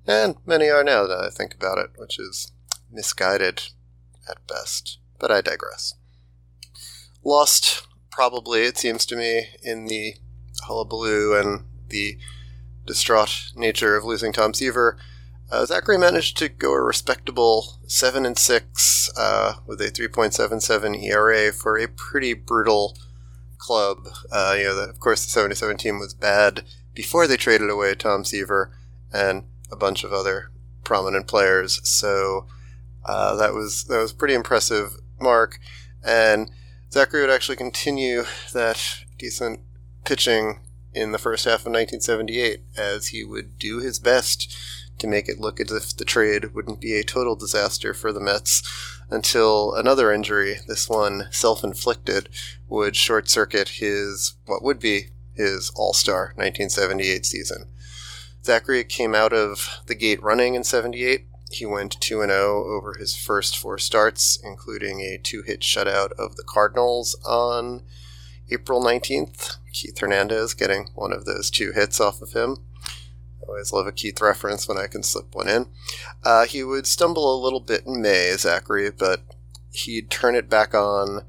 And 0.07 0.37
many 0.47 0.69
are 0.69 0.85
now 0.85 1.07
that 1.07 1.19
I 1.19 1.31
think 1.31 1.55
about 1.55 1.79
it, 1.79 1.91
which 1.97 2.19
is 2.19 2.53
misguided 2.91 3.63
at 4.29 4.47
best. 4.47 4.99
But 5.19 5.31
I 5.31 5.41
digress. 5.41 5.95
Lost, 7.25 7.87
probably, 8.11 8.63
it 8.63 8.79
seems 8.79 9.05
to 9.07 9.17
me, 9.17 9.49
in 9.63 9.87
the 9.87 10.15
hullabaloo 10.63 11.39
and 11.39 11.65
the 11.89 12.19
distraught 12.87 13.51
nature 13.57 13.97
of 13.97 14.05
losing 14.05 14.33
Tom 14.33 14.55
Seaver. 14.55 14.97
Uh, 15.51 15.65
Zachry 15.65 15.99
managed 15.99 16.37
to 16.39 16.49
go 16.49 16.73
a 16.73 16.81
respectable 16.81 17.79
seven 17.87 18.27
and 18.27 18.37
six 18.37 19.11
uh, 19.17 19.55
with 19.67 19.81
a 19.81 19.91
3.77 19.91 21.03
ERA 21.05 21.53
for 21.53 21.79
a 21.79 21.87
pretty 21.87 22.35
brutal 22.35 22.99
club. 23.59 24.09
Uh, 24.33 24.57
you 24.59 24.65
know, 24.65 24.75
the, 24.75 24.89
of 24.91 24.99
course, 24.99 25.25
the 25.25 25.31
77 25.31 25.77
team 25.77 25.99
was 25.99 26.15
bad 26.15 26.65
before 26.95 27.27
they 27.27 27.37
traded 27.37 27.71
away 27.71 27.95
Tom 27.95 28.25
Seaver, 28.25 28.73
and 29.13 29.45
a 29.71 29.77
bunch 29.77 30.05
of 30.05 30.13
other 30.13 30.51
prominent 30.85 31.27
players. 31.27 31.81
So 31.89 32.47
uh, 33.05 33.37
that 33.37 33.55
was 33.55 33.85
that 33.85 33.99
was 33.99 34.13
pretty 34.13 34.35
impressive 34.35 34.93
mark. 35.21 35.59
And 36.05 36.51
Zachry 36.91 37.21
would 37.21 37.31
actually 37.31 37.57
continue 37.57 38.25
that 38.53 39.05
decent 39.19 39.61
pitching 40.05 40.61
in 40.93 41.13
the 41.13 41.19
first 41.19 41.45
half 41.45 41.61
of 41.61 41.73
1978 41.73 42.63
as 42.77 43.09
he 43.09 43.25
would 43.25 43.59
do 43.59 43.79
his 43.79 43.99
best 43.99 44.57
to 44.99 45.07
make 45.07 45.29
it 45.29 45.41
look 45.41 45.61
as 45.61 45.71
if 45.71 45.97
the 45.97 46.05
trade 46.05 46.55
wouldn't 46.55 46.81
be 46.81 46.95
a 46.95 47.05
total 47.05 47.37
disaster 47.37 47.93
for 47.93 48.13
the 48.13 48.21
Mets 48.21 48.63
until 49.11 49.75
another 49.75 50.13
injury, 50.13 50.57
this 50.67 50.89
one 50.89 51.29
self 51.31 51.63
inflicted, 51.63 52.29
would 52.69 52.97
short 52.97 53.29
circuit 53.29 53.69
his, 53.81 54.35
what 54.47 54.63
would 54.63 54.81
be 54.81 55.09
his 55.35 55.71
All 55.77 55.93
Star 55.93 56.33
1978 56.37 57.27
season. 57.27 57.69
Zachry 58.43 58.89
came 58.89 59.15
out 59.15 59.33
of 59.33 59.81
the 59.87 59.95
gate 59.95 60.23
running 60.23 60.55
in 60.55 60.65
78. 60.65 61.27
He 61.51 61.67
went 61.67 62.01
2 62.01 62.21
0 62.21 62.65
over 62.65 62.95
his 62.99 63.17
first 63.17 63.57
four 63.57 63.79
starts, 63.79 64.39
including 64.43 65.01
a 65.01 65.19
two 65.19 65.43
hit 65.43 65.61
shutout 65.61 66.13
of 66.13 66.37
the 66.37 66.45
Cardinals 66.45 67.17
on 67.25 67.83
April 68.51 68.83
19th. 68.83 69.57
Keith 69.73 69.99
Hernandez 69.99 70.55
getting 70.55 70.89
one 70.95 71.13
of 71.13 71.25
those 71.25 71.51
two 71.51 71.73
hits 71.73 72.01
off 72.01 72.23
of 72.23 72.33
him. 72.33 72.59
Always 73.47 73.73
love 73.73 73.87
a 73.87 73.93
Keith 73.93 74.21
reference 74.21 74.69
when 74.69 74.79
I 74.79 74.87
can 74.87 75.03
slip 75.03 75.35
one 75.35 75.49
in. 75.49 75.67
Uh, 76.25 76.47
he 76.47 76.63
would 76.65 76.87
stumble 76.87 77.35
a 77.35 77.43
little 77.43 77.61
bit 77.61 77.87
in 77.87 78.03
May, 78.03 78.33
Zachry, 78.37 78.97
but 78.97 79.23
he'd 79.73 80.11
turn 80.11 80.35
it 80.35 80.49
back 80.49 80.75
on, 80.75 81.25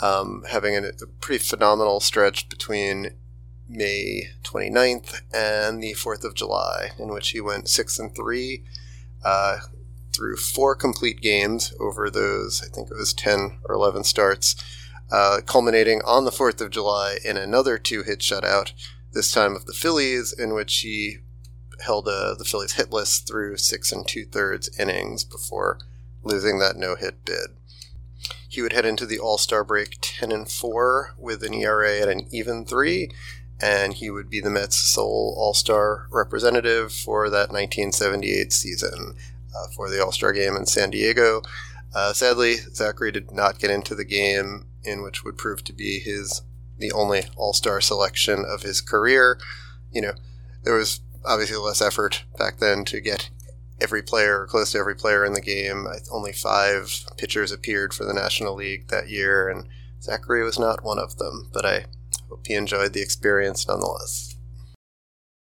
um, 0.00 0.44
having 0.48 0.76
a, 0.76 0.88
a 0.88 1.06
pretty 1.20 1.42
phenomenal 1.42 2.00
stretch 2.00 2.48
between 2.48 3.14
May 3.68 4.28
29th 4.42 5.22
and 5.32 5.82
the 5.82 5.94
4th 5.94 6.24
of 6.24 6.34
July, 6.34 6.90
in 6.98 7.08
which 7.08 7.30
he 7.30 7.40
went 7.40 7.68
6 7.68 7.98
and 7.98 8.14
3 8.14 8.64
uh, 9.24 9.58
through 10.14 10.36
four 10.36 10.74
complete 10.74 11.20
games 11.20 11.74
over 11.80 12.10
those, 12.10 12.62
I 12.62 12.72
think 12.72 12.90
it 12.90 12.96
was 12.96 13.14
10 13.14 13.58
or 13.64 13.74
11 13.74 14.04
starts, 14.04 14.54
uh, 15.10 15.40
culminating 15.44 16.02
on 16.04 16.24
the 16.24 16.30
4th 16.30 16.60
of 16.60 16.70
July 16.70 17.18
in 17.24 17.36
another 17.36 17.78
two 17.78 18.02
hit 18.02 18.20
shutout, 18.20 18.72
this 19.12 19.32
time 19.32 19.54
of 19.54 19.66
the 19.66 19.72
Phillies, 19.72 20.32
in 20.32 20.54
which 20.54 20.78
he 20.78 21.18
held 21.84 22.08
uh, 22.08 22.34
the 22.34 22.44
Phillies 22.44 22.74
hitless 22.74 23.26
through 23.26 23.56
six 23.58 23.92
and 23.92 24.06
two 24.06 24.24
thirds 24.24 24.68
innings 24.78 25.24
before 25.24 25.78
losing 26.22 26.58
that 26.58 26.76
no 26.76 26.96
hit 26.96 27.24
bid. 27.24 27.50
he 28.48 28.62
would 28.62 28.72
head 28.72 28.86
into 28.86 29.06
the 29.06 29.18
All 29.18 29.38
Star 29.38 29.64
break 29.64 29.98
10 30.00 30.32
and 30.32 30.50
4 30.50 31.14
with 31.18 31.42
an 31.42 31.54
ERA 31.54 32.00
at 32.00 32.08
an 32.08 32.26
even 32.30 32.64
3, 32.64 33.10
and 33.60 33.94
he 33.94 34.10
would 34.10 34.30
be 34.30 34.40
the 34.40 34.50
Mets' 34.50 34.76
sole 34.76 35.34
All 35.36 35.54
Star 35.54 36.06
representative 36.10 36.92
for 36.92 37.28
that 37.30 37.50
1978 37.50 38.52
season 38.52 39.16
uh, 39.54 39.66
for 39.74 39.90
the 39.90 40.02
All 40.02 40.12
Star 40.12 40.32
game 40.32 40.56
in 40.56 40.66
San 40.66 40.90
Diego. 40.90 41.42
Uh, 41.94 42.12
sadly, 42.12 42.56
Zachry 42.72 43.12
did 43.12 43.30
not 43.30 43.58
get 43.58 43.70
into 43.70 43.94
the 43.94 44.04
game 44.04 44.66
in 44.82 45.02
which 45.02 45.24
would 45.24 45.38
prove 45.38 45.62
to 45.64 45.72
be 45.72 46.00
his 46.00 46.42
the 46.78 46.92
only 46.92 47.24
All 47.36 47.52
Star 47.52 47.80
selection 47.80 48.44
of 48.44 48.62
his 48.62 48.80
career. 48.80 49.38
You 49.92 50.02
know, 50.02 50.12
there 50.64 50.74
was 50.74 51.00
obviously 51.24 51.56
less 51.56 51.82
effort 51.82 52.24
back 52.38 52.58
then 52.58 52.84
to 52.86 53.00
get 53.00 53.30
every 53.80 54.02
player, 54.02 54.40
or 54.40 54.46
close 54.46 54.72
to 54.72 54.78
every 54.78 54.94
player 54.94 55.24
in 55.24 55.32
the 55.32 55.40
game. 55.40 55.86
Only 56.10 56.32
five 56.32 57.04
pitchers 57.16 57.52
appeared 57.52 57.92
for 57.92 58.04
the 58.04 58.14
National 58.14 58.54
League 58.54 58.88
that 58.88 59.08
year, 59.08 59.48
and 59.48 59.68
Zachry 60.00 60.44
was 60.44 60.58
not 60.58 60.84
one 60.84 60.98
of 60.98 61.16
them. 61.18 61.50
But 61.52 61.64
I 61.66 61.86
hope 62.28 62.46
he 62.46 62.54
enjoyed 62.54 62.92
the 62.92 63.02
experience 63.02 63.66
nonetheless. 63.66 64.33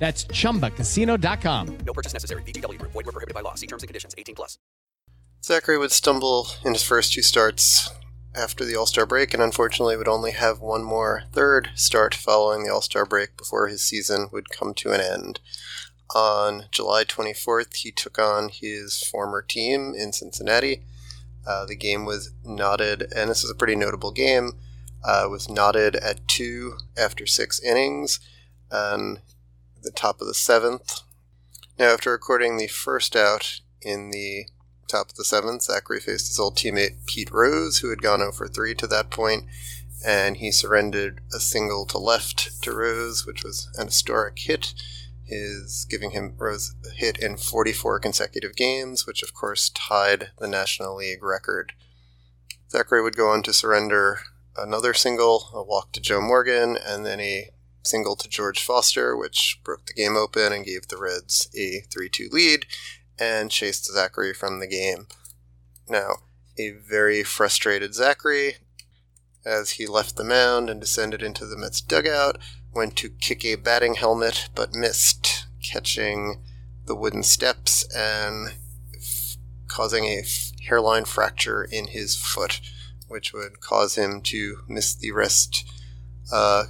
That's 0.00 0.24
chumbacasino.com. 0.24 1.78
No 1.86 1.92
purchase 1.92 2.14
necessary. 2.14 2.42
VGW 2.42 2.78
Group. 2.78 2.92
Void 2.92 3.06
were 3.06 3.12
prohibited 3.12 3.34
by 3.34 3.42
law. 3.42 3.54
See 3.54 3.66
terms 3.68 3.82
and 3.82 3.88
conditions. 3.88 4.14
18 4.18 4.34
plus. 4.34 4.58
Zachry 5.42 5.78
would 5.78 5.92
stumble 5.92 6.48
in 6.64 6.72
his 6.72 6.82
first 6.82 7.12
two 7.12 7.22
starts 7.22 7.90
after 8.34 8.64
the 8.64 8.76
All 8.76 8.86
Star 8.86 9.06
break, 9.06 9.34
and 9.34 9.42
unfortunately 9.42 9.96
would 9.96 10.08
only 10.08 10.32
have 10.32 10.60
one 10.60 10.82
more 10.82 11.24
third 11.32 11.70
start 11.74 12.14
following 12.14 12.64
the 12.64 12.72
All 12.72 12.80
Star 12.80 13.04
break 13.04 13.36
before 13.36 13.68
his 13.68 13.82
season 13.82 14.28
would 14.32 14.50
come 14.50 14.72
to 14.74 14.92
an 14.92 15.00
end. 15.00 15.40
On 16.14 16.64
July 16.72 17.04
24th, 17.04 17.76
he 17.76 17.92
took 17.92 18.18
on 18.18 18.48
his 18.48 19.02
former 19.02 19.42
team 19.42 19.94
in 19.96 20.12
Cincinnati. 20.12 20.82
Uh, 21.46 21.66
the 21.66 21.76
game 21.76 22.04
was 22.04 22.32
knotted, 22.44 23.02
and 23.14 23.30
this 23.30 23.44
is 23.44 23.50
a 23.50 23.54
pretty 23.54 23.76
notable 23.76 24.12
game. 24.12 24.52
Uh, 25.04 25.26
was 25.30 25.48
knotted 25.48 25.96
at 25.96 26.26
two 26.26 26.76
after 26.96 27.26
six 27.26 27.60
innings, 27.60 28.20
and 28.70 29.20
the 29.82 29.90
top 29.90 30.20
of 30.20 30.26
the 30.26 30.34
seventh. 30.34 31.00
Now, 31.78 31.94
after 31.94 32.12
recording 32.12 32.56
the 32.56 32.66
first 32.66 33.16
out 33.16 33.60
in 33.80 34.10
the 34.10 34.46
top 34.88 35.10
of 35.10 35.16
the 35.16 35.24
seventh, 35.24 35.66
Zachry 35.66 36.02
faced 36.02 36.28
his 36.28 36.38
old 36.38 36.56
teammate 36.56 37.06
Pete 37.06 37.30
Rose, 37.30 37.78
who 37.78 37.90
had 37.90 38.02
gone 38.02 38.20
0 38.20 38.32
for 38.32 38.48
3 38.48 38.74
to 38.74 38.86
that 38.88 39.10
point, 39.10 39.44
and 40.04 40.38
he 40.38 40.50
surrendered 40.50 41.20
a 41.34 41.40
single 41.40 41.86
to 41.86 41.98
left 41.98 42.62
to 42.62 42.74
Rose, 42.74 43.26
which 43.26 43.44
was 43.44 43.68
an 43.76 43.86
historic 43.86 44.38
hit, 44.38 44.74
his 45.24 45.86
giving 45.88 46.10
him 46.10 46.34
Rose 46.36 46.74
a 46.84 46.90
hit 46.90 47.18
in 47.18 47.36
44 47.36 48.00
consecutive 48.00 48.56
games, 48.56 49.06
which 49.06 49.22
of 49.22 49.32
course 49.32 49.70
tied 49.70 50.32
the 50.38 50.48
National 50.48 50.96
League 50.96 51.22
record. 51.22 51.72
Zachry 52.70 53.02
would 53.02 53.16
go 53.16 53.30
on 53.30 53.42
to 53.44 53.52
surrender 53.52 54.20
another 54.56 54.92
single, 54.94 55.50
a 55.54 55.62
walk 55.62 55.92
to 55.92 56.00
Joe 56.00 56.20
Morgan, 56.20 56.76
and 56.76 57.06
then 57.06 57.20
a 57.20 57.50
single 57.82 58.16
to 58.16 58.28
George 58.28 58.62
Foster, 58.62 59.16
which 59.16 59.60
broke 59.64 59.86
the 59.86 59.92
game 59.92 60.16
open 60.16 60.52
and 60.52 60.64
gave 60.64 60.88
the 60.88 60.98
Reds 60.98 61.48
a 61.56 61.80
3 61.90 62.08
2 62.08 62.28
lead 62.30 62.66
and 63.18 63.50
chased 63.50 63.90
Zachry 63.94 64.34
from 64.34 64.60
the 64.60 64.66
game. 64.66 65.06
Now, 65.88 66.16
a 66.58 66.70
very 66.70 67.22
frustrated 67.22 67.92
Zachry, 67.92 68.56
as 69.44 69.72
he 69.72 69.86
left 69.86 70.16
the 70.16 70.24
mound 70.24 70.70
and 70.70 70.80
descended 70.80 71.22
into 71.22 71.46
the 71.46 71.56
Mets 71.56 71.80
dugout, 71.80 72.38
went 72.74 72.96
to 72.96 73.08
kick 73.08 73.44
a 73.44 73.56
batting 73.56 73.94
helmet 73.94 74.48
but 74.54 74.74
missed, 74.74 75.46
catching 75.62 76.42
the 76.86 76.94
wooden 76.94 77.22
steps 77.22 77.84
and 77.94 78.54
f- 78.94 79.36
causing 79.68 80.04
a 80.04 80.20
f- 80.20 80.52
hairline 80.68 81.04
fracture 81.04 81.64
in 81.64 81.88
his 81.88 82.16
foot, 82.16 82.60
which 83.08 83.32
would 83.32 83.60
cause 83.60 83.96
him 83.96 84.20
to 84.22 84.58
miss 84.68 84.94
the 84.94 85.10
rest 85.10 85.64
uh, 86.32 86.64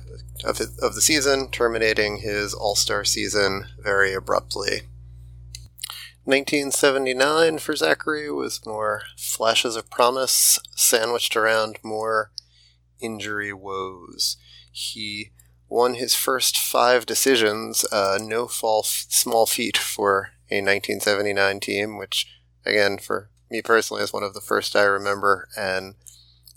of, 0.45 0.59
his, 0.59 0.79
of 0.79 0.95
the 0.95 1.01
season, 1.01 1.51
terminating 1.51 2.19
his 2.19 2.55
All 2.55 2.77
Star 2.77 3.05
season 3.05 3.67
very 3.79 4.15
abruptly. 4.15 4.83
1979 6.25 7.59
for 7.59 7.75
Zachry 7.75 8.35
was 8.35 8.65
more 8.67 9.03
flashes 9.17 9.75
of 9.75 9.91
promise 9.91 10.59
sandwiched 10.77 11.35
around 11.35 11.79
more 11.83 12.31
injury 13.01 13.53
woes. 13.53 14.37
He 14.71 15.31
won 15.69 15.95
his 15.95 16.15
first 16.15 16.59
five 16.59 17.07
decisions, 17.07 17.85
uh, 17.91 18.19
no 18.21 18.47
fall 18.47 18.83
f- 18.85 19.07
small 19.09 19.47
feat 19.47 19.79
for 19.79 20.33
a 20.51 20.61
1979 20.61 21.61
team, 21.61 21.97
which, 21.97 22.27
again, 22.67 22.99
for 22.99 23.31
me 23.51 23.63
personally, 23.63 24.03
is 24.03 24.13
one 24.13 24.23
of 24.23 24.35
the 24.35 24.41
first 24.41 24.77
I 24.77 24.83
remember 24.83 25.49
and 25.57 25.95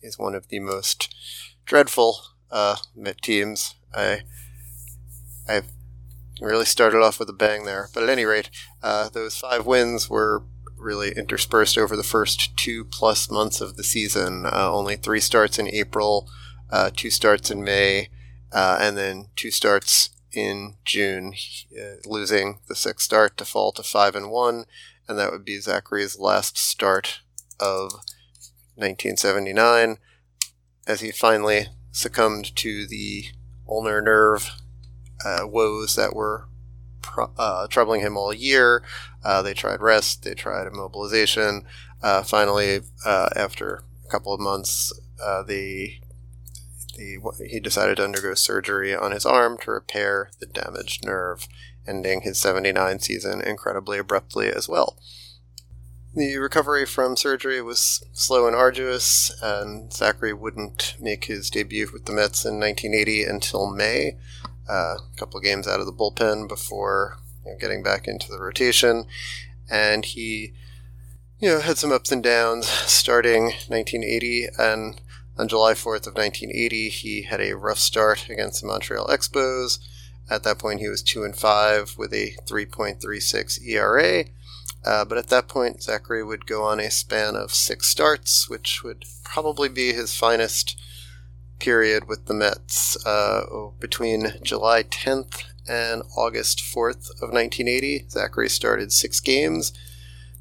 is 0.02 0.20
one 0.20 0.36
of 0.36 0.50
the 0.50 0.60
most 0.60 1.16
dreadful 1.66 2.33
uh, 2.54 2.78
teams. 3.22 3.76
I 3.94 4.22
I've 5.50 5.68
really 6.40 6.66
started 6.66 7.02
off 7.02 7.20
with 7.20 7.30
a 7.30 7.34
bang 7.34 7.66
there. 7.66 7.90
But 7.94 8.04
at 8.04 8.10
any 8.10 8.26
rate, 8.26 8.50
uh, 8.82 9.10
those 9.10 9.38
five 9.38 9.66
wins 9.66 10.10
were 10.10 10.44
really 10.78 11.12
interspersed 11.12 11.78
over 11.78 11.96
the 11.96 12.04
first 12.04 12.56
two 12.58 12.86
plus 12.86 13.30
months 13.30 13.62
of 13.62 13.76
the 13.76 13.84
season. 13.84 14.46
Uh, 14.46 14.72
only 14.72 14.96
three 14.96 15.20
starts 15.20 15.58
in 15.58 15.68
April, 15.70 16.30
uh, 16.70 16.92
two 16.96 17.10
starts 17.10 17.50
in 17.50 17.64
May, 17.64 18.10
uh, 18.52 18.78
and 18.80 18.98
then 18.98 19.28
two 19.36 19.52
starts 19.52 20.10
in 20.34 20.76
June, 20.84 21.34
uh, 21.80 21.96
losing 22.06 22.60
the 22.68 22.76
sixth 22.76 23.06
start 23.06 23.38
to 23.38 23.46
fall 23.46 23.72
to 23.72 23.84
five 23.84 24.16
and 24.16 24.32
one, 24.32 24.66
and 25.08 25.18
that 25.18 25.32
would 25.32 25.46
be 25.46 25.60
Zachry's 25.60 26.20
last 26.20 26.58
start 26.58 27.22
of 27.60 27.94
1979, 28.76 29.98
as 30.88 31.02
he 31.02 31.12
finally 31.12 31.68
succumbed 31.94 32.54
to 32.58 32.86
the 32.86 33.28
ulnar 33.70 34.02
nerve 34.02 34.52
uh, 35.24 35.48
woes 35.48 35.96
that 35.96 36.14
were 36.14 36.48
uh, 37.38 37.68
troubling 37.68 38.02
him 38.02 38.18
all 38.18 38.34
year. 38.34 38.84
Uh, 39.24 39.42
they 39.42 39.54
tried 39.54 39.80
rest, 39.80 40.24
they 40.24 40.34
tried 40.34 40.68
immobilization. 40.68 41.64
Uh, 42.02 42.24
finally, 42.24 42.82
uh, 43.06 43.30
after 43.36 43.84
a 44.06 44.10
couple 44.10 44.34
of 44.34 44.40
months, 44.40 44.92
uh, 45.24 45.44
the, 45.44 45.94
the, 46.98 47.18
he 47.50 47.60
decided 47.60 47.98
to 47.98 48.04
undergo 48.04 48.34
surgery 48.34 48.94
on 48.94 49.12
his 49.12 49.26
arm 49.26 49.58
to 49.60 49.72
repair 49.72 50.32
the 50.40 50.46
damaged 50.46 51.06
nerve, 51.06 51.48
ending 51.88 52.22
his 52.22 52.40
79 52.40 53.00
season 53.00 53.40
incredibly 53.40 53.98
abruptly 53.98 54.52
as 54.52 54.68
well. 54.68 54.98
The 56.16 56.38
recovery 56.38 56.86
from 56.86 57.18
surgery 57.18 57.60
was 57.60 58.06
slow 58.14 58.46
and 58.46 58.56
arduous, 58.56 59.32
and 59.42 59.90
Zachry 59.90 60.38
wouldn't 60.38 60.94
make 61.00 61.26
his 61.26 61.50
debut 61.50 61.90
with 61.92 62.06
the 62.06 62.12
Mets 62.12 62.46
in 62.46 62.60
1980 62.60 63.24
until 63.24 63.72
May, 63.72 64.18
uh, 64.70 64.98
a 64.98 65.18
couple 65.18 65.40
of 65.40 65.44
games 65.44 65.68
out 65.68 65.80
of 65.80 65.88
the 65.88 65.92
bullpen 65.92 66.48
before 66.48 67.18
you 67.44 67.52
know, 67.52 67.58
getting 67.58 67.82
back 67.82 68.08
into 68.08 68.32
the 68.32 68.40
rotation. 68.40 69.06
And 69.68 70.06
he, 70.06 70.54
you 71.40 71.50
know, 71.50 71.62
had 71.62 71.80
some 71.80 71.92
ups 71.92 72.12
and 72.12 72.22
downs 72.22 72.68
starting 72.68 73.46
1980, 73.46 74.50
and 74.60 75.02
on 75.36 75.48
July 75.48 75.74
4th 75.74 76.06
of 76.06 76.14
1980, 76.14 76.90
he 76.90 77.24
had 77.24 77.42
a 77.42 77.58
rough 77.58 77.80
start 77.80 78.30
against 78.30 78.62
the 78.62 78.68
Montreal 78.68 79.08
Expos. 79.08 79.80
At 80.30 80.44
that 80.44 80.60
point, 80.60 80.80
he 80.80 80.90
was 80.90 81.02
2 81.02 81.24
and 81.24 81.36
5 81.36 81.96
with 81.98 82.14
a 82.14 82.36
3.36 82.46 83.66
ERA 83.66 84.26
uh, 84.86 85.06
but 85.06 85.18
at 85.18 85.28
that 85.28 85.48
point, 85.48 85.80
Zachry 85.80 86.26
would 86.26 86.46
go 86.46 86.64
on 86.64 86.80
a 86.80 86.92
span 86.92 87.36
of 87.36 87.54
six 87.54 87.88
starts, 87.88 88.50
which 88.50 88.84
would 88.84 89.06
probably 89.24 89.70
be 89.70 89.94
his 89.94 90.16
finest 90.16 90.80
period 91.60 92.08
with 92.08 92.26
the 92.26 92.34
Mets 92.34 92.98
uh, 93.06 93.70
between 93.80 94.34
July 94.44 94.84
10th 94.84 95.46
and 95.68 96.04
August 96.18 96.60
4th 96.60 97.10
of 97.22 97.32
1980. 97.32 98.08
Zachry 98.10 98.50
started 98.50 98.92
six 98.92 99.20
games 99.20 99.72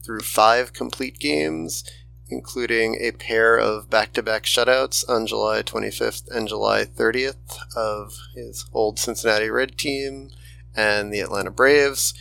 through 0.05 0.21
five 0.21 0.73
complete 0.73 1.21
games, 1.21 1.85
including 2.29 2.97
a 3.01 3.13
pair 3.13 3.57
of 3.57 3.89
back 3.89 4.13
to 4.15 4.23
back 4.23 4.43
shutouts 4.43 5.09
on 5.09 5.27
July 5.27 5.63
25th 5.63 6.29
and 6.31 6.49
July 6.49 6.85
30th 6.85 7.37
of 7.77 8.17
his 8.35 8.67
old 8.73 8.99
Cincinnati 8.99 9.49
Red 9.49 9.79
team 9.79 10.31
and 10.75 11.13
the 11.13 11.21
Atlanta 11.21 11.51
Braves. 11.51 12.15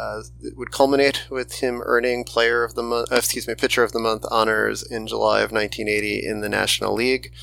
Uh, 0.00 0.22
it 0.40 0.56
would 0.56 0.70
culminate 0.70 1.26
with 1.30 1.60
him 1.60 1.82
earning 1.84 2.24
Player 2.24 2.64
of 2.64 2.74
the 2.74 2.82
Month, 2.82 3.12
uh, 3.12 3.16
excuse 3.16 3.46
me, 3.46 3.54
Pitcher 3.54 3.82
of 3.82 3.92
the 3.92 3.98
Month 3.98 4.24
honors 4.30 4.82
in 4.82 5.06
July 5.06 5.42
of 5.42 5.52
1980 5.52 6.26
in 6.26 6.40
the 6.40 6.48
National 6.48 6.94
League. 6.94 7.34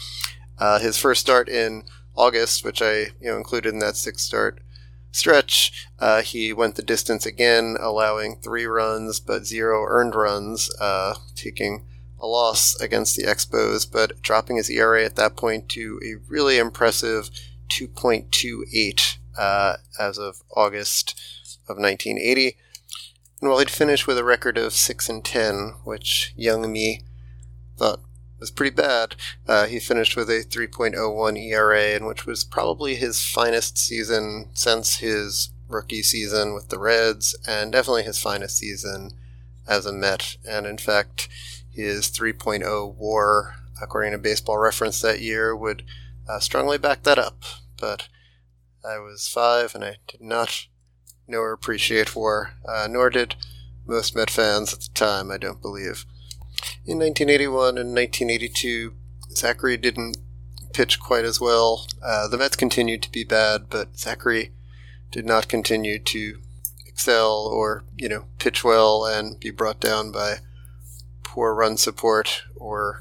Uh, 0.57 0.79
his 0.79 0.97
first 0.97 1.21
start 1.21 1.47
in 1.47 1.83
August, 2.15 2.65
which 2.65 2.81
I 2.81 3.11
you 3.21 3.29
know 3.29 3.37
included 3.37 3.73
in 3.73 3.79
that 3.79 3.95
six 3.95 4.23
start 4.23 4.59
stretch, 5.11 5.85
uh, 5.99 6.23
he 6.23 6.51
went 6.51 6.75
the 6.75 6.81
distance 6.81 7.27
again, 7.27 7.77
allowing 7.79 8.37
three 8.37 8.65
runs 8.65 9.19
but 9.19 9.45
zero 9.45 9.85
earned 9.87 10.15
runs, 10.15 10.71
uh, 10.81 11.13
taking 11.35 11.85
a 12.19 12.25
loss 12.25 12.75
against 12.81 13.15
the 13.15 13.23
Expos, 13.23 13.85
but 13.89 14.19
dropping 14.23 14.55
his 14.55 14.71
ERA 14.71 15.05
at 15.05 15.15
that 15.15 15.35
point 15.35 15.69
to 15.69 15.99
a 16.03 16.15
really 16.27 16.57
impressive 16.57 17.29
2.28 17.69 19.17
uh, 19.37 19.77
as 19.99 20.17
of 20.17 20.41
August 20.55 21.36
of 21.67 21.77
1980. 21.77 22.57
And 23.41 23.49
while 23.49 23.59
he'd 23.59 23.69
finished 23.69 24.07
with 24.07 24.17
a 24.17 24.23
record 24.23 24.57
of 24.57 24.73
6 24.73 25.09
and 25.09 25.23
10, 25.23 25.75
which 25.83 26.33
young 26.35 26.71
me 26.71 27.03
thought 27.77 27.99
was 28.39 28.51
pretty 28.51 28.75
bad, 28.75 29.15
uh, 29.47 29.65
he 29.65 29.79
finished 29.79 30.15
with 30.15 30.29
a 30.29 30.43
3.01 30.43 31.37
ERA, 31.37 31.95
and 31.95 32.07
which 32.07 32.25
was 32.25 32.43
probably 32.43 32.95
his 32.95 33.23
finest 33.23 33.77
season 33.77 34.49
since 34.53 34.97
his 34.97 35.49
rookie 35.67 36.03
season 36.03 36.53
with 36.53 36.69
the 36.69 36.79
Reds, 36.79 37.35
and 37.47 37.71
definitely 37.71 38.03
his 38.03 38.19
finest 38.19 38.57
season 38.57 39.11
as 39.67 39.85
a 39.85 39.93
Met. 39.93 40.37
And 40.47 40.65
in 40.65 40.77
fact, 40.77 41.27
his 41.71 42.07
3.0 42.09 42.95
WAR, 42.95 43.55
according 43.81 44.13
to 44.13 44.17
Baseball 44.17 44.57
Reference 44.57 45.01
that 45.01 45.21
year, 45.21 45.55
would 45.55 45.83
uh, 46.27 46.39
strongly 46.39 46.77
back 46.77 47.03
that 47.03 47.19
up. 47.19 47.43
But 47.79 48.07
I 48.83 48.97
was 48.97 49.27
five, 49.27 49.75
and 49.75 49.83
I 49.83 49.97
did 50.07 50.21
not 50.21 50.67
know 51.27 51.39
or 51.39 51.51
appreciate 51.51 52.15
war, 52.15 52.53
uh, 52.67 52.87
nor 52.89 53.09
did 53.09 53.35
most 53.85 54.15
Met 54.15 54.29
fans 54.29 54.73
at 54.73 54.81
the 54.81 54.89
time, 54.93 55.31
I 55.31 55.37
don't 55.37 55.61
believe. 55.61 56.05
In 56.85 56.99
1981 56.99 57.77
and 57.77 57.95
1982, 57.95 58.93
Zachry 59.33 59.79
didn't 59.79 60.17
pitch 60.73 60.99
quite 60.99 61.25
as 61.25 61.39
well. 61.39 61.87
Uh, 62.03 62.27
the 62.27 62.37
Mets 62.37 62.55
continued 62.55 63.01
to 63.03 63.11
be 63.11 63.23
bad, 63.23 63.69
but 63.69 63.93
Zachry 63.93 64.51
did 65.11 65.25
not 65.25 65.47
continue 65.47 65.99
to 65.99 66.39
excel 66.85 67.47
or, 67.47 67.83
you 67.95 68.09
know, 68.09 68.25
pitch 68.39 68.63
well 68.63 69.05
and 69.05 69.39
be 69.39 69.51
brought 69.51 69.79
down 69.79 70.11
by 70.11 70.37
poor 71.23 71.53
run 71.53 71.77
support 71.77 72.43
or, 72.55 72.99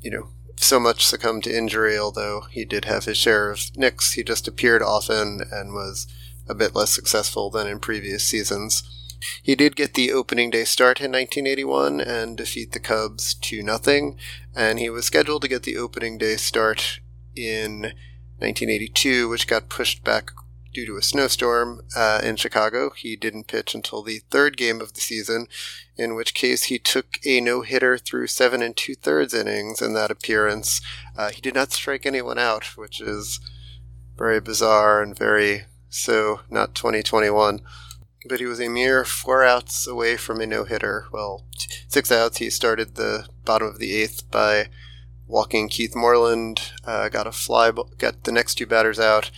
you 0.00 0.10
know, 0.10 0.28
so 0.56 0.80
much 0.80 1.06
succumb 1.06 1.40
to 1.42 1.56
injury, 1.56 1.96
although 1.96 2.42
he 2.50 2.64
did 2.64 2.84
have 2.86 3.04
his 3.04 3.16
share 3.16 3.50
of 3.50 3.76
nicks. 3.76 4.14
He 4.14 4.24
just 4.24 4.48
appeared 4.48 4.82
often 4.82 5.40
and 5.52 5.72
was 5.72 6.06
a 6.48 6.54
bit 6.54 6.74
less 6.74 6.90
successful 6.90 7.50
than 7.50 7.66
in 7.66 7.80
previous 7.80 8.24
seasons. 8.24 8.82
He 9.42 9.54
did 9.56 9.76
get 9.76 9.94
the 9.94 10.12
opening 10.12 10.50
day 10.50 10.64
start 10.64 11.00
in 11.00 11.12
1981 11.12 12.00
and 12.00 12.36
defeat 12.36 12.72
the 12.72 12.80
Cubs 12.80 13.34
2 13.34 13.62
0, 13.62 14.16
and 14.54 14.78
he 14.78 14.90
was 14.90 15.06
scheduled 15.06 15.42
to 15.42 15.48
get 15.48 15.64
the 15.64 15.76
opening 15.76 16.18
day 16.18 16.36
start 16.36 17.00
in 17.34 17.82
1982, 18.38 19.28
which 19.28 19.48
got 19.48 19.68
pushed 19.68 20.04
back 20.04 20.30
due 20.72 20.86
to 20.86 20.96
a 20.96 21.02
snowstorm 21.02 21.82
uh, 21.96 22.20
in 22.22 22.36
Chicago. 22.36 22.90
He 22.90 23.16
didn't 23.16 23.48
pitch 23.48 23.74
until 23.74 24.02
the 24.02 24.20
third 24.30 24.56
game 24.56 24.80
of 24.80 24.92
the 24.94 25.00
season, 25.00 25.48
in 25.96 26.14
which 26.14 26.34
case 26.34 26.64
he 26.64 26.78
took 26.78 27.18
a 27.24 27.40
no 27.40 27.62
hitter 27.62 27.98
through 27.98 28.28
seven 28.28 28.62
and 28.62 28.76
two 28.76 28.94
thirds 28.94 29.34
innings 29.34 29.82
in 29.82 29.94
that 29.94 30.10
appearance. 30.10 30.80
Uh, 31.16 31.30
he 31.30 31.40
did 31.40 31.54
not 31.54 31.72
strike 31.72 32.06
anyone 32.06 32.38
out, 32.38 32.76
which 32.76 33.00
is 33.00 33.40
very 34.16 34.40
bizarre 34.40 35.02
and 35.02 35.18
very 35.18 35.64
so 35.88 36.40
not 36.50 36.74
2021. 36.74 37.60
But 38.28 38.40
he 38.40 38.46
was 38.46 38.60
a 38.60 38.68
mere 38.68 39.04
four 39.04 39.44
outs 39.44 39.86
away 39.86 40.16
from 40.16 40.40
a 40.40 40.46
no 40.46 40.64
hitter. 40.64 41.06
Well, 41.12 41.44
six 41.86 42.10
outs. 42.10 42.38
He 42.38 42.50
started 42.50 42.94
the 42.94 43.26
bottom 43.44 43.68
of 43.68 43.78
the 43.78 43.94
eighth 43.94 44.30
by 44.30 44.68
walking 45.28 45.68
Keith 45.68 45.94
Moreland, 45.94 46.72
uh, 46.84 47.08
got 47.10 47.26
a 47.26 47.32
fly, 47.32 47.70
got 47.98 48.24
the 48.24 48.32
next 48.32 48.56
two 48.56 48.66
batters 48.66 48.98
out, 48.98 49.30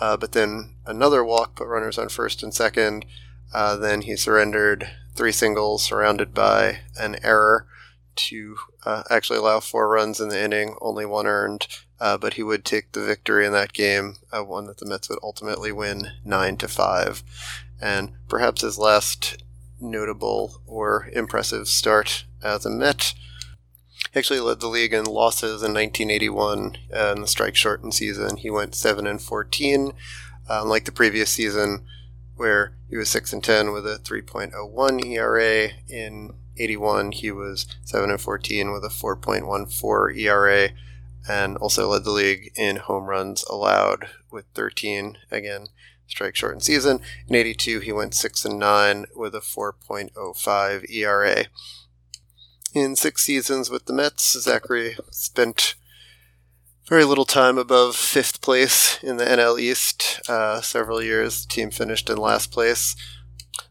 uh, 0.00 0.16
but 0.16 0.32
then 0.32 0.74
another 0.84 1.24
walk, 1.24 1.54
put 1.54 1.68
runners 1.68 1.96
on 1.96 2.08
first 2.08 2.42
and 2.42 2.52
second. 2.52 3.06
Uh, 3.54 3.76
then 3.76 4.02
he 4.02 4.16
surrendered 4.16 4.90
three 5.14 5.32
singles, 5.32 5.82
surrounded 5.82 6.34
by 6.34 6.80
an 6.98 7.16
error 7.22 7.66
to 8.16 8.56
uh, 8.84 9.04
actually 9.10 9.38
allow 9.38 9.60
four 9.60 9.88
runs 9.88 10.20
in 10.20 10.28
the 10.28 10.42
inning, 10.42 10.76
only 10.80 11.06
one 11.06 11.26
earned. 11.26 11.66
Uh, 12.00 12.16
but 12.16 12.34
he 12.34 12.42
would 12.42 12.64
take 12.64 12.92
the 12.92 13.04
victory 13.04 13.44
in 13.44 13.52
that 13.52 13.72
game, 13.72 14.16
uh, 14.32 14.42
one 14.42 14.66
that 14.66 14.78
the 14.78 14.86
Mets 14.86 15.08
would 15.08 15.18
ultimately 15.22 15.72
win 15.72 16.08
nine 16.24 16.56
to 16.58 16.68
five. 16.68 17.22
And 17.80 18.12
perhaps 18.28 18.62
his 18.62 18.78
last 18.78 19.42
notable 19.80 20.62
or 20.66 21.08
impressive 21.12 21.68
start 21.68 22.24
as 22.42 22.64
a 22.64 22.70
Met. 22.70 23.14
He 24.12 24.18
actually 24.18 24.40
led 24.40 24.60
the 24.60 24.68
league 24.68 24.92
in 24.92 25.04
losses 25.04 25.62
in 25.62 25.74
1981 25.74 26.76
uh, 26.94 27.12
in 27.16 27.20
the 27.20 27.26
strike 27.26 27.56
shortened 27.56 27.94
season. 27.94 28.36
He 28.36 28.50
went 28.50 28.74
seven 28.74 29.06
and 29.06 29.20
14, 29.20 29.92
uh, 30.48 30.60
unlike 30.62 30.84
the 30.84 30.92
previous 30.92 31.30
season 31.30 31.84
where 32.36 32.74
he 32.88 32.96
was 32.96 33.08
6 33.10 33.32
and 33.32 33.44
10 33.44 33.72
with 33.72 33.86
a 33.86 33.98
3.01 33.98 35.04
ERA 35.04 35.70
in 35.88 36.34
81 36.56 37.12
he 37.12 37.30
was 37.30 37.66
7 37.84 38.10
and 38.10 38.20
14 38.20 38.72
with 38.72 38.84
a 38.84 38.88
4.14 38.88 40.16
ERA 40.16 40.70
and 41.28 41.56
also 41.58 41.88
led 41.88 42.04
the 42.04 42.10
league 42.10 42.52
in 42.56 42.76
home 42.76 43.04
runs 43.04 43.44
allowed 43.44 44.08
with 44.30 44.46
13 44.54 45.18
again 45.30 45.66
strike 46.06 46.34
shortened 46.34 46.62
season 46.62 47.00
in 47.26 47.34
82 47.34 47.80
he 47.80 47.92
went 47.92 48.14
6 48.14 48.44
and 48.44 48.58
9 48.58 49.06
with 49.14 49.34
a 49.34 49.40
4.05 49.40 50.90
ERA 50.90 51.44
in 52.74 52.96
six 52.96 53.22
seasons 53.22 53.70
with 53.70 53.86
the 53.86 53.92
Mets 53.92 54.36
Zachry 54.36 54.98
spent 55.10 55.74
very 56.86 57.04
little 57.04 57.24
time 57.24 57.58
above 57.58 57.96
fifth 57.96 58.40
place 58.40 59.02
in 59.02 59.18
the 59.18 59.24
NL 59.24 59.60
East. 59.60 60.20
Uh, 60.28 60.60
several 60.60 61.02
years, 61.02 61.44
the 61.44 61.52
team 61.52 61.70
finished 61.70 62.08
in 62.08 62.16
last 62.16 62.50
place. 62.50 62.96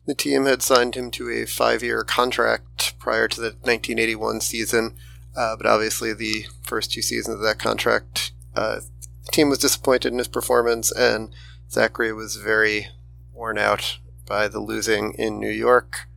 The 0.06 0.14
team 0.14 0.46
had 0.46 0.62
signed 0.62 0.96
him 0.96 1.10
to 1.12 1.30
a 1.30 1.46
five 1.46 1.82
year 1.82 2.04
contract 2.04 2.98
prior 3.00 3.28
to 3.28 3.42
the 3.42 3.50
1981 3.50 4.42
season, 4.42 4.98
uh, 5.38 5.56
but 5.56 5.68
obviously, 5.68 6.14
the 6.14 6.48
first 6.64 6.92
two 6.92 7.02
seasons 7.02 7.36
of 7.36 7.42
that 7.42 7.60
contract, 7.60 8.32
uh, 8.56 8.80
the 9.26 9.32
team 9.32 9.50
was 9.50 9.60
disappointed 9.60 10.12
in 10.12 10.18
his 10.18 10.28
performance, 10.28 10.92
and 10.92 11.30
Zachry 11.70 12.14
was 12.16 12.38
very 12.38 12.88
worn 13.34 13.60
out 13.60 14.00
by 14.26 14.48
the 14.48 14.60
losing 14.60 15.14
in 15.14 15.40
New 15.40 15.52
York. 15.52 16.08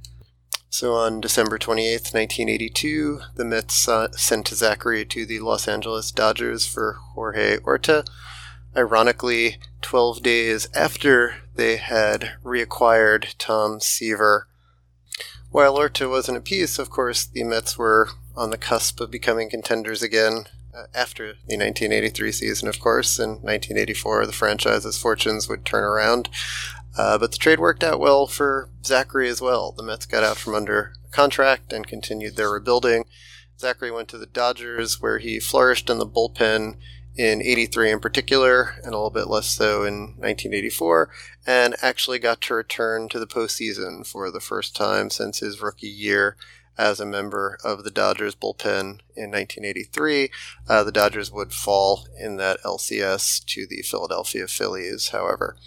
So 0.71 0.95
on 0.95 1.21
December 1.21 1.59
28th, 1.59 2.15
1982, 2.15 3.21
the 3.35 3.45
Mets 3.45 3.75
sent 3.75 4.47
Zachry 4.47 5.07
to 5.11 5.27
the 5.27 5.41
Los 5.41 5.69
Angeles 5.69 6.11
Dodgers 6.11 6.65
for 6.65 6.97
Jorge 7.15 7.59
Orta. 7.59 8.05
Ironically, 8.75 9.59
12 9.83 10.23
days 10.23 10.69
after 10.75 11.35
they 11.57 11.77
had 11.77 12.37
reacquired 12.43 13.35
Tom 13.37 13.81
Seaver. 13.81 14.47
While 15.51 15.77
Orta 15.77 16.09
wasn't 16.09 16.39
a 16.39 16.41
piece, 16.41 16.79
of 16.79 16.89
course, 16.89 17.27
the 17.27 17.43
Mets 17.43 17.77
were 17.77 18.09
on 18.41 18.49
the 18.49 18.59
cusp 18.59 19.01
of 19.01 19.11
becoming 19.11 19.51
contenders 19.51 20.03
again 20.03 20.47
uh, 20.75 20.85
after 20.95 21.35
the 21.47 21.59
1983 21.59 22.33
season, 22.33 22.69
of 22.69 22.81
course. 22.81 23.19
In 23.19 23.33
1984, 23.43 24.25
the 24.25 24.33
franchise's 24.33 24.97
fortunes 24.97 25.47
would 25.47 25.67
turn 25.67 25.85
around. 25.85 26.31
Uh, 26.97 27.19
but 27.19 27.33
the 27.33 27.39
trade 27.39 27.61
worked 27.61 27.85
out 27.85 28.01
well 28.01 28.27
for 28.27 28.71
Zachry 28.83 29.29
as 29.29 29.43
well. 29.43 29.73
The 29.73 29.83
Mets 29.83 30.07
got 30.07 30.25
out 30.25 30.39
from 30.39 30.55
under 30.55 30.95
contract 31.11 31.73
and 31.73 31.87
continued 31.87 32.37
their 32.37 32.51
rebuilding. 32.51 33.05
Zachry 33.59 33.95
went 33.95 34.09
to 34.09 34.19
the 34.19 34.27
Dodgers, 34.27 35.03
where 35.03 35.19
he 35.19 35.39
flourished 35.39 35.91
in 35.91 35.99
the 35.99 36.07
bullpen 36.07 36.79
in 37.17 37.43
83 37.43 37.91
in 37.91 38.01
particular, 38.01 38.75
and 38.83 38.95
a 38.95 38.97
little 38.97 39.11
bit 39.11 39.29
less 39.29 39.49
so 39.49 39.85
in 39.85 40.15
1984, 40.17 41.11
and 41.47 41.77
actually 41.83 42.19
got 42.19 42.41
to 42.43 42.55
return 42.55 43.11
to 43.11 43.19
the 43.19 43.27
postseason 43.27 44.07
for 44.07 44.31
the 44.31 44.41
first 44.41 44.75
time 44.75 45.11
since 45.11 45.41
his 45.41 45.61
rookie 45.61 45.89
year 45.89 46.37
as 46.81 46.99
a 46.99 47.05
member 47.05 47.59
of 47.63 47.85
the 47.85 47.91
Dodgers 47.91 48.35
bullpen 48.35 49.01
in 49.15 49.31
1983. 49.31 50.31
Uh, 50.67 50.83
the 50.83 50.91
Dodgers 50.91 51.31
would 51.31 51.53
fall 51.53 52.09
in 52.19 52.39
that 52.39 52.59
LCS 52.65 53.45
to 53.45 53.67
the 53.67 53.83
Philadelphia 53.83 54.47
Phillies, 54.47 55.11
however. 55.11 55.59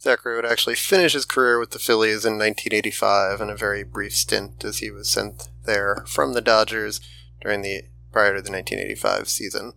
Zachry 0.00 0.34
would 0.34 0.46
actually 0.46 0.76
finish 0.76 1.12
his 1.12 1.26
career 1.26 1.58
with 1.58 1.72
the 1.72 1.78
Phillies 1.78 2.24
in 2.24 2.38
1985 2.38 3.42
in 3.42 3.50
a 3.50 3.56
very 3.56 3.84
brief 3.84 4.16
stint 4.16 4.64
as 4.64 4.78
he 4.78 4.90
was 4.90 5.10
sent 5.10 5.48
there 5.64 6.04
from 6.08 6.32
the 6.32 6.40
Dodgers 6.40 7.02
during 7.42 7.60
the 7.60 7.82
prior 8.10 8.34
to 8.34 8.40
the 8.40 8.50
1985 8.50 9.28
season. 9.28 9.74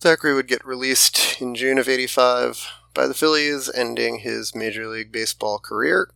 Zachry 0.00 0.34
would 0.34 0.48
get 0.48 0.64
released 0.64 1.40
in 1.40 1.54
June 1.54 1.78
of 1.78 1.88
85 1.88 2.68
by 2.92 3.06
the 3.06 3.14
Phillies, 3.14 3.70
ending 3.74 4.18
his 4.18 4.54
Major 4.54 4.86
League 4.88 5.10
Baseball 5.10 5.58
career. 5.58 6.10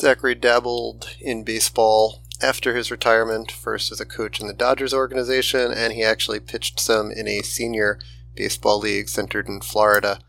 Zachry 0.00 0.38
dabbled 0.40 1.10
in 1.20 1.44
baseball 1.44 2.22
after 2.42 2.74
his 2.74 2.90
retirement, 2.90 3.52
first 3.52 3.92
as 3.92 4.00
a 4.00 4.06
coach 4.06 4.40
in 4.40 4.46
the 4.46 4.54
Dodgers 4.54 4.94
organization, 4.94 5.72
and 5.72 5.92
he 5.92 6.02
actually 6.02 6.40
pitched 6.40 6.80
some 6.80 7.10
in 7.10 7.28
a 7.28 7.42
senior 7.42 7.98
baseball 8.34 8.78
league 8.78 9.08
centered 9.08 9.48
in 9.48 9.60
Florida 9.60 10.20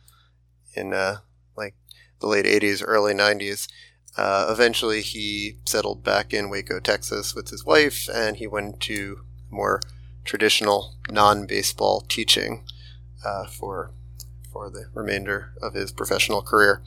in 0.76 0.94
uh, 0.94 1.18
like 1.56 1.76
the 2.20 2.28
late 2.28 2.46
80s, 2.46 2.84
early 2.86 3.14
90s. 3.14 3.68
Uh, 4.18 4.48
eventually, 4.50 5.02
he 5.02 5.58
settled 5.66 6.04
back 6.04 6.34
in 6.34 6.50
Waco, 6.50 6.80
Texas 6.80 7.34
with 7.34 7.50
his 7.50 7.66
wife, 7.66 8.10
and 8.14 8.38
he 8.38 8.48
went 8.48 8.82
to 8.82 9.22
more 9.50 9.82
traditional 10.26 10.96
non 11.10 11.46
baseball 11.46 12.02
teaching 12.02 12.66
uh, 13.26 13.46
for, 13.46 13.92
for 14.52 14.70
the 14.70 14.88
remainder 14.94 15.54
of 15.62 15.74
his 15.74 15.92
professional 15.92 16.42
career. 16.42 16.84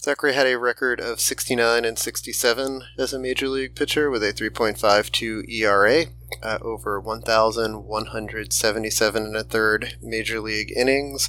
Zachry 0.00 0.32
had 0.32 0.46
a 0.46 0.58
record 0.58 0.98
of 0.98 1.20
69 1.20 1.84
and 1.84 1.98
67 1.98 2.84
as 2.96 3.12
a 3.12 3.18
major 3.18 3.48
league 3.48 3.74
pitcher 3.74 4.08
with 4.08 4.22
a 4.22 4.32
3.52 4.32 5.46
ERA 5.46 6.06
uh, 6.42 6.58
over 6.62 6.98
1,177 6.98 9.22
and 9.22 9.36
a 9.36 9.44
third 9.44 9.98
major 10.00 10.40
league 10.40 10.72
innings, 10.74 11.28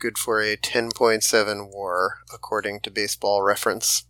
good 0.00 0.18
for 0.18 0.40
a 0.40 0.56
10.7 0.56 1.70
WAR 1.72 2.18
according 2.34 2.80
to 2.80 2.90
Baseball 2.90 3.42
Reference. 3.42 4.06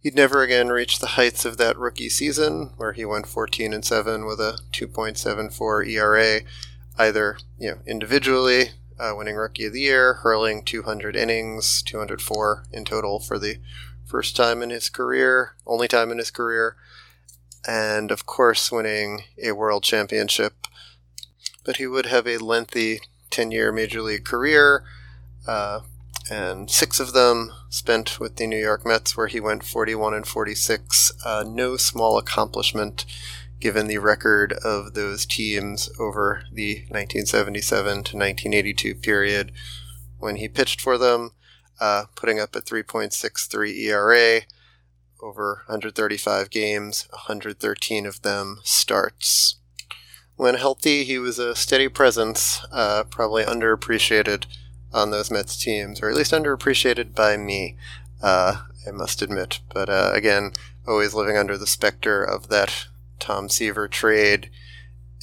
He'd 0.00 0.16
never 0.16 0.42
again 0.42 0.70
reach 0.70 0.98
the 0.98 1.06
heights 1.08 1.44
of 1.44 1.58
that 1.58 1.78
rookie 1.78 2.08
season, 2.08 2.72
where 2.76 2.92
he 2.92 3.04
went 3.04 3.28
14 3.28 3.72
and 3.72 3.84
7 3.84 4.26
with 4.26 4.40
a 4.40 4.58
2.74 4.72 5.88
ERA, 5.88 6.40
either 6.98 7.38
you 7.56 7.70
know 7.70 7.78
individually 7.86 8.70
uh, 8.98 9.14
winning 9.16 9.36
Rookie 9.36 9.66
of 9.66 9.72
the 9.72 9.80
Year, 9.80 10.14
hurling 10.14 10.64
200 10.64 11.16
innings, 11.16 11.82
204 11.82 12.64
in 12.72 12.84
total 12.84 13.20
for 13.20 13.38
the 13.38 13.58
first 14.04 14.36
time 14.36 14.62
in 14.62 14.70
his 14.70 14.88
career, 14.88 15.54
only 15.66 15.88
time 15.88 16.10
in 16.10 16.18
his 16.18 16.30
career, 16.30 16.76
and 17.66 18.10
of 18.10 18.26
course 18.26 18.72
winning 18.72 19.24
a 19.42 19.52
World 19.52 19.82
Championship. 19.82 20.66
But 21.64 21.76
he 21.76 21.86
would 21.86 22.06
have 22.06 22.26
a 22.26 22.38
lengthy 22.38 23.00
10 23.30 23.50
year 23.50 23.70
Major 23.70 24.00
League 24.00 24.24
career, 24.24 24.84
uh, 25.46 25.80
and 26.30 26.70
six 26.70 27.00
of 27.00 27.12
them 27.12 27.52
spent 27.70 28.18
with 28.20 28.36
the 28.36 28.46
New 28.46 28.58
York 28.58 28.84
Mets, 28.84 29.16
where 29.16 29.28
he 29.28 29.40
went 29.40 29.64
41 29.64 30.14
and 30.14 30.26
46. 30.26 31.12
Uh, 31.24 31.44
no 31.46 31.76
small 31.76 32.18
accomplishment 32.18 33.04
given 33.60 33.86
the 33.86 33.98
record 33.98 34.52
of 34.64 34.94
those 34.94 35.26
teams 35.26 35.90
over 35.98 36.42
the 36.52 36.76
1977 36.88 37.92
to 37.92 38.16
1982 38.16 38.94
period 38.96 39.52
when 40.18 40.36
he 40.36 40.48
pitched 40.48 40.80
for 40.80 40.98
them, 40.98 41.32
uh, 41.80 42.04
putting 42.14 42.40
up 42.40 42.54
a 42.54 42.60
3.63 42.60 43.76
ERA 43.84 44.42
over 45.20 45.62
135 45.66 46.50
games, 46.50 47.08
113 47.10 48.06
of 48.06 48.22
them 48.22 48.60
starts. 48.62 49.56
When 50.36 50.54
healthy, 50.54 51.04
he 51.04 51.18
was 51.18 51.38
a 51.38 51.56
steady 51.56 51.88
presence, 51.88 52.64
uh, 52.70 53.04
probably 53.04 53.44
underappreciated 53.44 54.46
on 54.92 55.10
those 55.10 55.30
Mets 55.30 55.60
teams, 55.60 56.00
or 56.00 56.08
at 56.08 56.14
least 56.14 56.32
underappreciated 56.32 57.14
by 57.14 57.36
me, 57.36 57.76
uh, 58.22 58.62
I 58.86 58.90
must 58.92 59.20
admit. 59.20 59.60
But 59.72 59.88
uh, 59.88 60.12
again, 60.14 60.52
always 60.86 61.14
living 61.14 61.36
under 61.36 61.58
the 61.58 61.66
specter 61.66 62.22
of 62.22 62.48
that 62.48 62.86
Tom 63.18 63.48
Seaver 63.48 63.88
trade, 63.88 64.50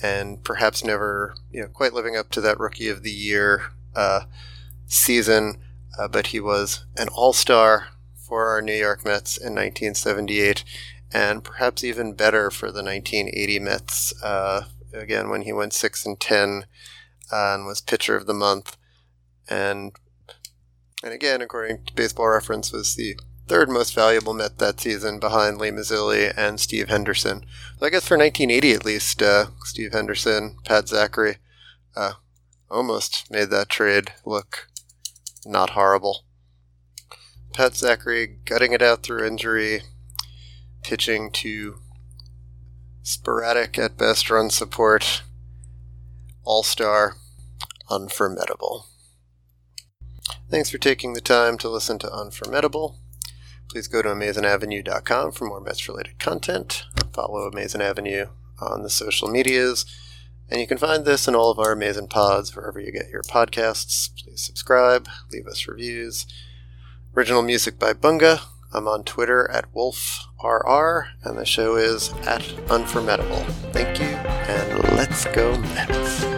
and 0.01 0.43
perhaps 0.43 0.83
never, 0.83 1.35
you 1.51 1.61
know, 1.61 1.67
quite 1.67 1.93
living 1.93 2.15
up 2.15 2.29
to 2.31 2.41
that 2.41 2.59
Rookie 2.59 2.89
of 2.89 3.03
the 3.03 3.11
Year 3.11 3.71
uh, 3.95 4.21
season. 4.87 5.61
Uh, 5.97 6.07
but 6.07 6.27
he 6.27 6.39
was 6.39 6.85
an 6.97 7.07
All-Star 7.09 7.87
for 8.15 8.47
our 8.47 8.61
New 8.61 8.73
York 8.73 9.05
Mets 9.05 9.37
in 9.37 9.53
1978, 9.53 10.63
and 11.13 11.43
perhaps 11.43 11.83
even 11.83 12.13
better 12.13 12.51
for 12.51 12.67
the 12.67 12.83
1980 12.83 13.59
Mets. 13.59 14.13
Uh, 14.21 14.65
again, 14.93 15.29
when 15.29 15.43
he 15.43 15.53
went 15.53 15.73
six 15.73 16.05
and 16.05 16.19
ten 16.19 16.65
uh, 17.31 17.53
and 17.53 17.65
was 17.65 17.81
Pitcher 17.81 18.15
of 18.15 18.25
the 18.25 18.33
Month, 18.33 18.77
and 19.47 19.93
and 21.03 21.13
again, 21.13 21.41
according 21.41 21.85
to 21.85 21.93
Baseball 21.93 22.29
Reference, 22.29 22.71
was 22.71 22.95
the 22.95 23.15
third 23.47 23.69
most 23.69 23.93
valuable 23.93 24.33
Met 24.33 24.57
that 24.57 24.79
season 24.79 25.19
behind 25.19 25.57
Lee 25.57 25.69
Mazzilli 25.69 26.33
and 26.35 26.59
Steve 26.59 26.89
Henderson. 26.89 27.45
So 27.79 27.85
I 27.85 27.89
guess 27.89 28.07
for 28.07 28.17
1980 28.17 28.71
at 28.73 28.85
least, 28.85 29.21
uh, 29.21 29.47
Steve 29.63 29.93
Henderson, 29.93 30.57
Pat 30.65 30.85
Zachry, 30.85 31.37
uh, 31.95 32.13
almost 32.69 33.29
made 33.29 33.49
that 33.51 33.69
trade 33.69 34.13
look 34.25 34.67
not 35.45 35.71
horrible. 35.71 36.25
Pat 37.53 37.73
Zachry 37.73 38.43
gutting 38.45 38.73
it 38.73 38.81
out 38.81 39.03
through 39.03 39.25
injury, 39.25 39.83
pitching 40.83 41.31
to 41.31 41.75
sporadic 43.03 43.77
at 43.77 43.97
best 43.97 44.29
run 44.29 44.49
support, 44.49 45.23
all 46.43 46.63
star, 46.63 47.15
unformidable. 47.89 48.87
Thanks 50.49 50.69
for 50.69 50.77
taking 50.77 51.13
the 51.13 51.21
time 51.21 51.57
to 51.59 51.69
listen 51.69 51.99
to 51.99 52.11
Unformidable. 52.11 52.97
Please 53.69 53.87
go 53.87 54.01
to 54.01 54.09
AmazinAvenue.com 54.09 55.31
for 55.31 55.45
more 55.45 55.59
Mets 55.59 55.87
related 55.87 56.19
content. 56.19 56.85
Follow 57.13 57.49
Amazin' 57.49 57.81
Avenue 57.81 58.27
on 58.59 58.83
the 58.83 58.89
social 58.89 59.27
medias. 59.27 59.85
And 60.49 60.61
you 60.61 60.67
can 60.67 60.77
find 60.77 61.05
this 61.05 61.27
and 61.27 61.35
all 61.35 61.49
of 61.51 61.59
our 61.59 61.71
amazing 61.71 62.07
pods 62.07 62.55
wherever 62.55 62.79
you 62.79 62.91
get 62.91 63.09
your 63.09 63.23
podcasts. 63.23 64.09
Please 64.23 64.41
subscribe, 64.41 65.07
leave 65.31 65.47
us 65.47 65.67
reviews. 65.67 66.27
Original 67.15 67.41
music 67.41 67.79
by 67.79 67.93
Bunga. 67.93 68.41
I'm 68.73 68.87
on 68.87 69.03
Twitter 69.03 69.49
at 69.49 69.73
WolfRR, 69.73 71.07
and 71.23 71.37
the 71.37 71.45
show 71.45 71.77
is 71.77 72.11
at 72.27 72.41
Unformidable. 72.69 73.43
Thank 73.71 73.99
you, 73.99 74.07
and 74.07 74.83
let's 74.97 75.25
go 75.25 75.57
Mets. 75.57 76.34